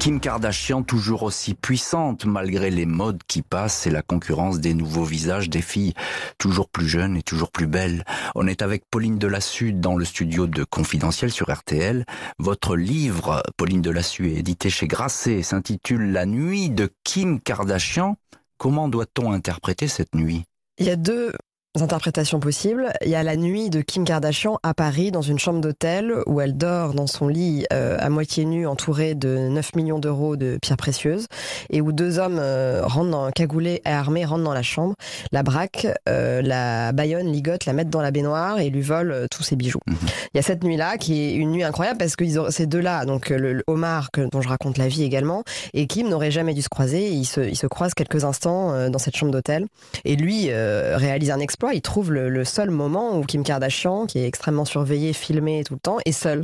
Kim 0.00 0.18
Kardashian 0.18 0.82
toujours 0.82 1.24
aussi 1.24 1.52
puissante 1.52 2.24
malgré 2.24 2.70
les 2.70 2.86
modes 2.86 3.20
qui 3.28 3.42
passent 3.42 3.86
et 3.86 3.90
la 3.90 4.00
concurrence 4.00 4.58
des 4.58 4.72
nouveaux 4.72 5.04
visages 5.04 5.50
des 5.50 5.60
filles 5.60 5.92
toujours 6.38 6.70
plus 6.70 6.88
jeunes 6.88 7.18
et 7.18 7.22
toujours 7.22 7.50
plus 7.50 7.66
belles. 7.66 8.06
On 8.34 8.46
est 8.46 8.62
avec 8.62 8.84
Pauline 8.90 9.18
Delassue 9.18 9.74
dans 9.74 9.96
le 9.96 10.06
studio 10.06 10.46
de 10.46 10.64
Confidentiel 10.64 11.30
sur 11.30 11.52
RTL. 11.52 12.06
Votre 12.38 12.76
livre, 12.76 13.42
Pauline 13.58 13.82
Delassue, 13.82 14.30
est 14.30 14.38
édité 14.38 14.70
chez 14.70 14.86
Grasset, 14.86 15.42
s'intitule 15.42 16.12
La 16.12 16.24
nuit 16.24 16.70
de 16.70 16.90
Kim 17.04 17.38
Kardashian. 17.38 18.16
Comment 18.56 18.88
doit-on 18.88 19.32
interpréter 19.32 19.86
cette 19.86 20.14
nuit? 20.14 20.44
Il 20.78 20.86
y 20.86 20.90
a 20.90 20.96
deux 20.96 21.34
interprétations 21.78 22.40
possibles. 22.40 22.92
Il 23.04 23.10
y 23.10 23.14
a 23.14 23.22
la 23.22 23.36
nuit 23.36 23.70
de 23.70 23.80
Kim 23.80 24.04
Kardashian 24.04 24.58
à 24.64 24.74
Paris 24.74 25.12
dans 25.12 25.22
une 25.22 25.38
chambre 25.38 25.60
d'hôtel 25.60 26.12
où 26.26 26.40
elle 26.40 26.56
dort 26.56 26.94
dans 26.94 27.06
son 27.06 27.28
lit 27.28 27.64
euh, 27.72 27.96
à 28.00 28.08
moitié 28.10 28.44
nue 28.44 28.66
entourée 28.66 29.14
de 29.14 29.36
9 29.48 29.76
millions 29.76 30.00
d'euros 30.00 30.34
de 30.36 30.58
pierres 30.60 30.76
précieuses 30.76 31.26
et 31.70 31.80
où 31.80 31.92
deux 31.92 32.18
hommes 32.18 32.38
euh, 32.40 32.80
rentrent 32.84 33.10
dans, 33.10 33.30
cagoulés 33.30 33.82
et 33.86 33.88
armés 33.88 34.24
rentrent 34.24 34.42
dans 34.42 34.52
la 34.52 34.62
chambre, 34.64 34.94
la 35.30 35.44
braquent, 35.44 35.86
euh, 36.08 36.42
la 36.42 36.90
baillonnent, 36.90 37.30
ligotent, 37.30 37.66
la 37.66 37.72
mettent 37.72 37.88
dans 37.90 38.02
la 38.02 38.10
baignoire 38.10 38.58
et 38.58 38.68
lui 38.68 38.82
volent 38.82 39.26
tous 39.30 39.44
ses 39.44 39.54
bijoux. 39.54 39.80
Mhm. 39.86 39.96
Il 40.34 40.36
y 40.38 40.40
a 40.40 40.42
cette 40.42 40.64
nuit-là 40.64 40.96
qui 40.98 41.20
est 41.22 41.34
une 41.34 41.52
nuit 41.52 41.62
incroyable 41.62 41.98
parce 41.98 42.16
que 42.16 42.24
ils 42.24 42.40
ont- 42.40 42.50
ces 42.50 42.66
deux-là, 42.66 43.04
donc 43.04 43.28
le, 43.28 43.52
le 43.52 43.62
Omar 43.68 44.10
que- 44.10 44.28
dont 44.28 44.40
je 44.42 44.48
raconte 44.48 44.76
la 44.76 44.88
vie 44.88 45.04
également 45.04 45.44
et 45.72 45.86
Kim 45.86 46.08
n'auraient 46.08 46.32
jamais 46.32 46.52
dû 46.52 46.62
se 46.62 46.68
croiser. 46.68 47.10
Ils 47.10 47.26
se, 47.26 47.40
ils 47.42 47.56
se 47.56 47.68
croisent 47.68 47.94
quelques 47.94 48.24
instants 48.24 48.90
dans 48.90 48.98
cette 48.98 49.14
chambre 49.16 49.30
d'hôtel 49.30 49.66
et 50.04 50.16
lui 50.16 50.50
réalise 50.52 51.30
un 51.30 51.38
exploit. 51.38 51.59
Il 51.74 51.82
trouve 51.82 52.12
le, 52.12 52.28
le 52.28 52.44
seul 52.44 52.70
moment 52.70 53.18
où 53.18 53.22
Kim 53.24 53.44
Kardashian, 53.44 54.06
qui 54.06 54.18
est 54.18 54.26
extrêmement 54.26 54.64
surveillée, 54.64 55.12
filmée 55.12 55.62
tout 55.64 55.74
le 55.74 55.80
temps, 55.80 55.98
est 56.04 56.12
seule, 56.12 56.42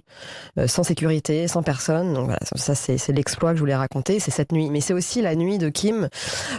euh, 0.58 0.66
sans 0.66 0.82
sécurité, 0.82 1.48
sans 1.48 1.62
personne. 1.62 2.14
Donc 2.14 2.26
voilà, 2.26 2.40
ça 2.54 2.74
c'est 2.74 3.12
l'exploit 3.12 3.50
que 3.50 3.56
je 3.56 3.60
voulais 3.60 3.74
raconter. 3.74 4.20
C'est 4.20 4.30
cette 4.30 4.52
nuit, 4.52 4.70
mais 4.70 4.80
c'est 4.80 4.94
aussi 4.94 5.22
la 5.22 5.34
nuit 5.34 5.58
de 5.58 5.68
Kim 5.70 6.08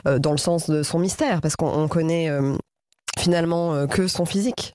euh, 0.08 0.20
dans 0.20 0.32
le 0.32 0.38
sens 0.38 0.70
de 0.70 0.84
son 0.84 1.00
mystère, 1.00 1.42
parce 1.42 1.56
qu'on 1.56 1.70
on 1.70 1.88
connaît. 1.88 2.30
euh, 2.30 2.56
finalement 3.18 3.74
euh, 3.74 3.86
que 3.88 4.08
son 4.08 4.26
physique, 4.26 4.74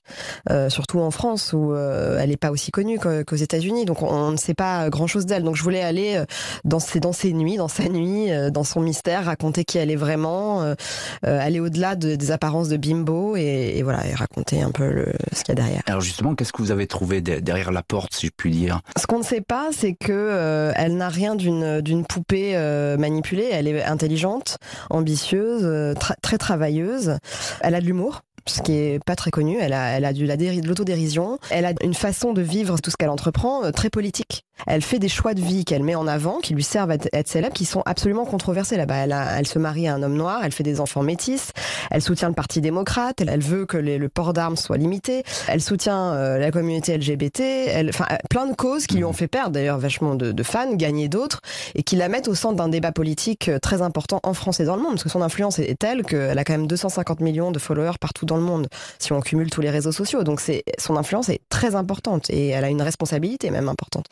euh, 0.49 0.69
surtout 0.69 0.99
en 0.99 1.11
France 1.11 1.53
où 1.53 1.73
euh, 1.73 2.17
elle 2.19 2.29
n'est 2.29 2.37
pas 2.37 2.51
aussi 2.51 2.71
connue 2.71 2.99
qu'aux 2.99 3.35
États-Unis, 3.35 3.85
donc 3.85 4.01
on, 4.01 4.07
on 4.07 4.31
ne 4.31 4.37
sait 4.37 4.53
pas 4.53 4.89
grand-chose 4.89 5.25
d'elle. 5.25 5.43
Donc 5.43 5.55
je 5.55 5.63
voulais 5.63 5.81
aller 5.83 6.21
dans 6.63 6.79
ses 6.79 6.99
dans 6.99 7.13
ses 7.13 7.33
nuits, 7.33 7.57
dans 7.57 7.67
sa 7.67 7.83
nuit, 7.89 8.29
dans 8.51 8.63
son 8.63 8.81
mystère, 8.81 9.25
raconter 9.25 9.63
qui 9.65 9.77
elle 9.77 9.91
est 9.91 9.95
vraiment, 9.95 10.63
euh, 10.63 10.75
aller 11.23 11.59
au-delà 11.59 11.95
de- 11.95 12.15
des 12.15 12.31
apparences 12.31 12.69
de 12.69 12.77
bimbo 12.77 13.35
et, 13.35 13.73
et 13.77 13.83
voilà 13.83 14.05
et 14.07 14.13
raconter 14.13 14.61
un 14.61 14.71
peu 14.71 14.89
le, 14.91 15.13
ce 15.33 15.43
qu'il 15.43 15.49
y 15.49 15.59
a 15.59 15.63
derrière. 15.63 15.81
Alors 15.87 16.01
justement, 16.01 16.35
qu'est-ce 16.35 16.53
que 16.53 16.61
vous 16.61 16.71
avez 16.71 16.87
trouvé 16.87 17.21
de- 17.21 17.39
derrière 17.39 17.71
la 17.71 17.83
porte, 17.83 18.13
si 18.13 18.27
je 18.27 18.31
puis 18.35 18.51
dire? 18.51 18.81
Ce 18.97 19.07
qu'on 19.07 19.19
ne 19.19 19.23
sait 19.23 19.41
pas, 19.41 19.69
c'est 19.71 19.93
que 19.93 20.71
elle 20.75 20.97
n'a 20.97 21.09
rien 21.09 21.35
d'une 21.35 21.81
d'une 21.81 22.05
poupée 22.05 22.55
manipulée. 22.99 23.49
Elle 23.51 23.67
est 23.67 23.83
intelligente, 23.83 24.57
ambitieuse, 24.89 25.63
tra- 25.95 26.15
très 26.21 26.37
travailleuse. 26.37 27.17
Elle 27.61 27.75
a 27.75 27.81
de 27.81 27.85
l'humour. 27.85 28.21
Ce 28.45 28.61
qui 28.61 28.73
est 28.73 29.03
pas 29.03 29.15
très 29.15 29.31
connu, 29.31 29.57
elle 29.59 29.73
a, 29.73 29.97
elle 29.97 30.05
a 30.05 30.13
de 30.13 30.67
l'autodérision, 30.67 31.39
elle 31.49 31.65
a 31.65 31.73
une 31.81 31.93
façon 31.93 32.33
de 32.33 32.41
vivre 32.41 32.77
tout 32.79 32.91
ce 32.91 32.97
qu'elle 32.97 33.09
entreprend 33.09 33.63
euh, 33.63 33.71
très 33.71 33.89
politique. 33.89 34.45
Elle 34.67 34.81
fait 34.81 34.99
des 34.99 35.09
choix 35.09 35.33
de 35.33 35.41
vie 35.41 35.65
qu'elle 35.65 35.83
met 35.83 35.95
en 35.95 36.07
avant, 36.07 36.39
qui 36.39 36.53
lui 36.53 36.63
servent 36.63 36.91
à 36.91 36.95
être- 36.95 37.09
être 37.11 37.27
célèbre, 37.27 37.53
qui 37.53 37.65
sont 37.65 37.81
absolument 37.85 38.25
controversés 38.25 38.77
là-bas. 38.77 38.95
Elle, 39.37 39.47
se 39.47 39.59
marie 39.59 39.87
à 39.87 39.93
un 39.95 40.03
homme 40.03 40.15
noir, 40.15 40.41
elle 40.43 40.51
fait 40.51 40.63
des 40.63 40.79
enfants 40.79 41.03
métis, 41.03 41.51
elle 41.91 42.01
soutient 42.01 42.29
le 42.29 42.33
parti 42.33 42.61
démocrate, 42.61 43.19
elle, 43.21 43.41
veut 43.41 43.65
que 43.65 43.77
le 43.77 44.09
port 44.09 44.33
d'armes 44.33 44.55
soit 44.55 44.77
limité, 44.77 45.23
elle 45.47 45.61
soutient 45.61 46.13
euh, 46.13 46.37
la 46.37 46.51
communauté 46.51 46.97
LGBT, 46.97 47.41
elle, 47.41 47.89
enfin 47.89 48.05
euh, 48.11 48.15
plein 48.29 48.45
de 48.47 48.55
causes 48.55 48.87
qui 48.87 48.97
lui 48.97 49.03
ont 49.03 49.13
fait 49.13 49.27
perdre 49.27 49.51
d'ailleurs 49.51 49.77
vachement 49.79 50.15
de, 50.15 50.31
de 50.31 50.43
fans, 50.43 50.73
gagner 50.73 51.09
d'autres, 51.09 51.41
et 51.75 51.83
qui 51.83 51.95
la 51.95 52.07
mettent 52.07 52.27
au 52.27 52.35
centre 52.35 52.55
d'un 52.55 52.69
débat 52.69 52.91
politique 52.91 53.49
euh, 53.49 53.59
très 53.59 53.81
important 53.81 54.19
en 54.23 54.33
France 54.33 54.59
et 54.59 54.65
dans 54.65 54.75
le 54.75 54.81
monde, 54.81 54.93
parce 54.93 55.03
que 55.03 55.09
son 55.09 55.21
influence 55.21 55.59
est, 55.59 55.77
telle 55.77 56.03
qu'elle 56.03 56.37
a 56.37 56.43
quand 56.43 56.53
même 56.53 56.67
250 56.67 57.19
millions 57.19 57.51
de 57.51 57.59
followers 57.59 57.97
partout 57.99 58.25
dans 58.25 58.37
le 58.37 58.43
monde, 58.43 58.67
si 58.99 59.11
on 59.11 59.19
cumule 59.19 59.49
tous 59.49 59.61
les 59.61 59.69
réseaux 59.69 59.91
sociaux. 59.91 60.23
Donc 60.23 60.41
son 60.77 60.95
influence 60.95 61.29
est 61.29 61.41
très 61.49 61.75
importante 61.75 62.29
et 62.29 62.49
elle 62.49 62.63
a 62.63 62.69
une 62.69 62.81
responsabilité 62.81 63.51
même 63.51 63.67
importante. 63.67 64.05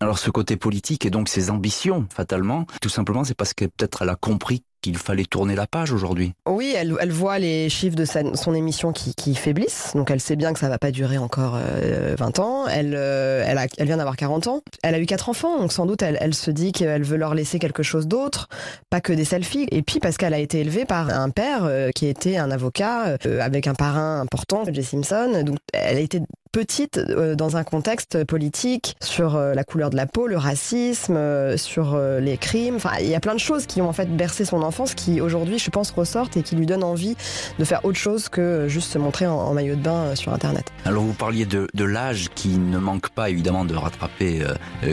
Alors 0.00 0.18
ce 0.18 0.30
côté 0.30 0.56
politique 0.56 1.06
et 1.06 1.10
donc 1.10 1.28
ses 1.28 1.50
ambitions, 1.50 2.06
fatalement, 2.14 2.66
tout 2.80 2.88
simplement, 2.88 3.24
c'est 3.24 3.36
parce 3.36 3.54
que 3.54 3.64
peut-être 3.64 4.02
elle 4.02 4.10
a 4.10 4.16
compris 4.16 4.62
qu'il 4.82 4.98
fallait 4.98 5.24
tourner 5.24 5.54
la 5.54 5.66
page 5.66 5.92
aujourd'hui. 5.92 6.34
Oui, 6.46 6.74
elle, 6.76 7.12
voit 7.12 7.38
les 7.38 7.68
chiffres 7.68 7.96
de 7.96 8.04
son 8.04 8.54
émission 8.54 8.92
qui, 8.92 9.34
faiblissent, 9.34 9.92
donc 9.94 10.10
elle 10.10 10.20
sait 10.20 10.36
bien 10.36 10.52
que 10.52 10.58
ça 10.58 10.68
va 10.68 10.78
pas 10.78 10.90
durer 10.90 11.18
encore 11.18 11.56
euh, 11.56 12.14
20 12.18 12.38
ans. 12.40 12.66
Elle, 12.66 12.94
euh, 12.96 13.44
elle, 13.46 13.86
vient 13.86 13.96
d'avoir 13.96 14.16
40 14.16 14.48
ans. 14.48 14.60
Elle 14.82 14.94
a 14.96 14.98
eu 14.98 15.06
quatre 15.06 15.28
enfants, 15.28 15.58
donc 15.58 15.72
sans 15.72 15.86
doute 15.86 16.02
elle, 16.02 16.18
elle 16.20 16.34
se 16.34 16.50
dit 16.50 16.72
qu'elle 16.72 17.04
veut 17.04 17.16
leur 17.16 17.34
laisser 17.34 17.58
quelque 17.58 17.82
chose 17.82 18.08
d'autre, 18.08 18.48
pas 18.90 19.00
que 19.00 19.12
des 19.12 19.24
selfies. 19.24 19.68
Et 19.70 19.82
puis 19.82 20.00
parce 20.00 20.16
qu'elle 20.16 20.34
a 20.34 20.38
été 20.38 20.60
élevée 20.60 20.84
par 20.84 21.10
un 21.10 21.30
père 21.30 21.64
euh, 21.64 21.90
qui 21.94 22.06
était 22.06 22.36
un 22.36 22.50
avocat 22.50 23.16
euh, 23.24 23.40
avec 23.40 23.68
un 23.68 23.74
parrain 23.74 24.20
important, 24.20 24.64
Jay 24.70 24.82
Simpson. 24.82 25.44
Donc 25.46 25.58
elle 25.72 25.96
a 25.96 26.00
été 26.00 26.20
petite 26.52 26.98
euh, 26.98 27.34
dans 27.34 27.56
un 27.56 27.64
contexte 27.64 28.24
politique 28.24 28.94
sur 29.00 29.36
euh, 29.36 29.54
la 29.54 29.64
couleur 29.64 29.88
de 29.90 29.96
la 29.96 30.06
peau, 30.06 30.26
le 30.26 30.36
racisme, 30.36 31.16
euh, 31.16 31.56
sur 31.56 31.98
les 32.20 32.36
crimes. 32.36 32.76
Enfin, 32.76 32.90
il 33.00 33.08
y 33.08 33.14
a 33.14 33.20
plein 33.20 33.34
de 33.34 33.40
choses 33.40 33.66
qui 33.66 33.80
ont 33.80 33.88
en 33.88 33.92
fait 33.92 34.14
bercé 34.16 34.44
son 34.44 34.62
enfance 34.62 34.94
qui 34.94 35.20
aujourd'hui, 35.20 35.58
je 35.58 35.70
pense, 35.70 35.90
ressortent 35.90 36.36
et 36.36 36.42
qui 36.42 36.54
lui 36.54 36.66
donnent 36.66 36.84
envie 36.84 37.16
de 37.58 37.64
faire 37.64 37.84
autre 37.84 37.98
chose 37.98 38.28
que 38.28 38.68
juste 38.68 38.92
se 38.92 38.98
montrer 38.98 39.26
en, 39.26 39.34
en 39.34 39.54
maillot 39.54 39.74
de 39.74 39.80
bain 39.80 40.14
sur 40.14 40.32
Internet. 40.32 40.66
Alors 40.84 41.02
vous 41.02 41.14
parliez 41.14 41.46
de, 41.46 41.68
de 41.72 41.84
l'âge 41.84 42.28
qui 42.34 42.58
ne 42.58 42.78
manque 42.78 43.08
pas 43.10 43.30
évidemment 43.30 43.64
de 43.64 43.74
rattraper 43.74 44.44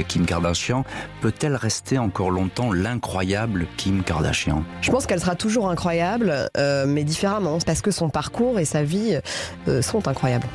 Kim 0.08 0.26
Kardashian. 0.26 0.86
Peut-elle 1.22 1.56
rester 1.56 1.98
encore 1.98 2.32
longtemps 2.32 2.72
l'incroyable 2.72 3.68
Kim 3.78 4.04
Kardashian? 4.04 4.64
Je 4.82 4.92
pense 4.92 5.06
qu'elle 5.06 5.20
sera 5.20 5.36
toujours 5.36 5.70
incroyable, 5.70 6.50
mais 6.88 7.04
différemment, 7.04 7.58
parce 7.66 7.82
que 7.82 7.92
son 7.92 8.10
parcours 8.10 8.60
et 8.60 8.66
sa 8.66 8.84
vie 8.84 9.20
sont 9.82 10.08
incroyables. 10.08 10.48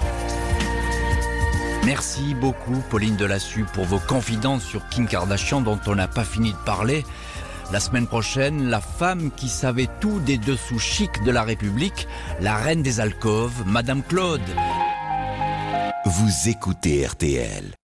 Merci 1.87 2.35
beaucoup 2.35 2.83
Pauline 2.88 3.16
Delassue 3.16 3.64
pour 3.75 3.85
vos 3.85 3.99
confidences 3.99 4.64
sur 4.64 4.88
Kim 4.88 5.07
Kardashian 5.07 5.61
dont 5.61 5.79
on 5.87 5.94
n'a 5.94 6.09
pas 6.09 6.25
fini 6.25 6.53
de 6.53 6.59
parler. 6.64 7.05
La 7.73 7.81
semaine 7.81 8.07
prochaine, 8.07 8.70
la 8.70 8.81
femme 8.81 9.31
qui 9.31 9.49
savait 9.49 9.88
tout 10.01 10.18
des 10.20 10.38
dessous 10.38 10.79
chics 10.79 11.23
de 11.25 11.31
la 11.31 11.42
République, 11.42 12.09
la 12.40 12.57
reine 12.57 12.83
des 12.83 13.01
alcôves, 13.01 13.64
Madame 13.66 14.03
Claude. 14.03 14.40
Vous 16.07 16.49
écoutez 16.49 17.07
RTL. 17.07 17.75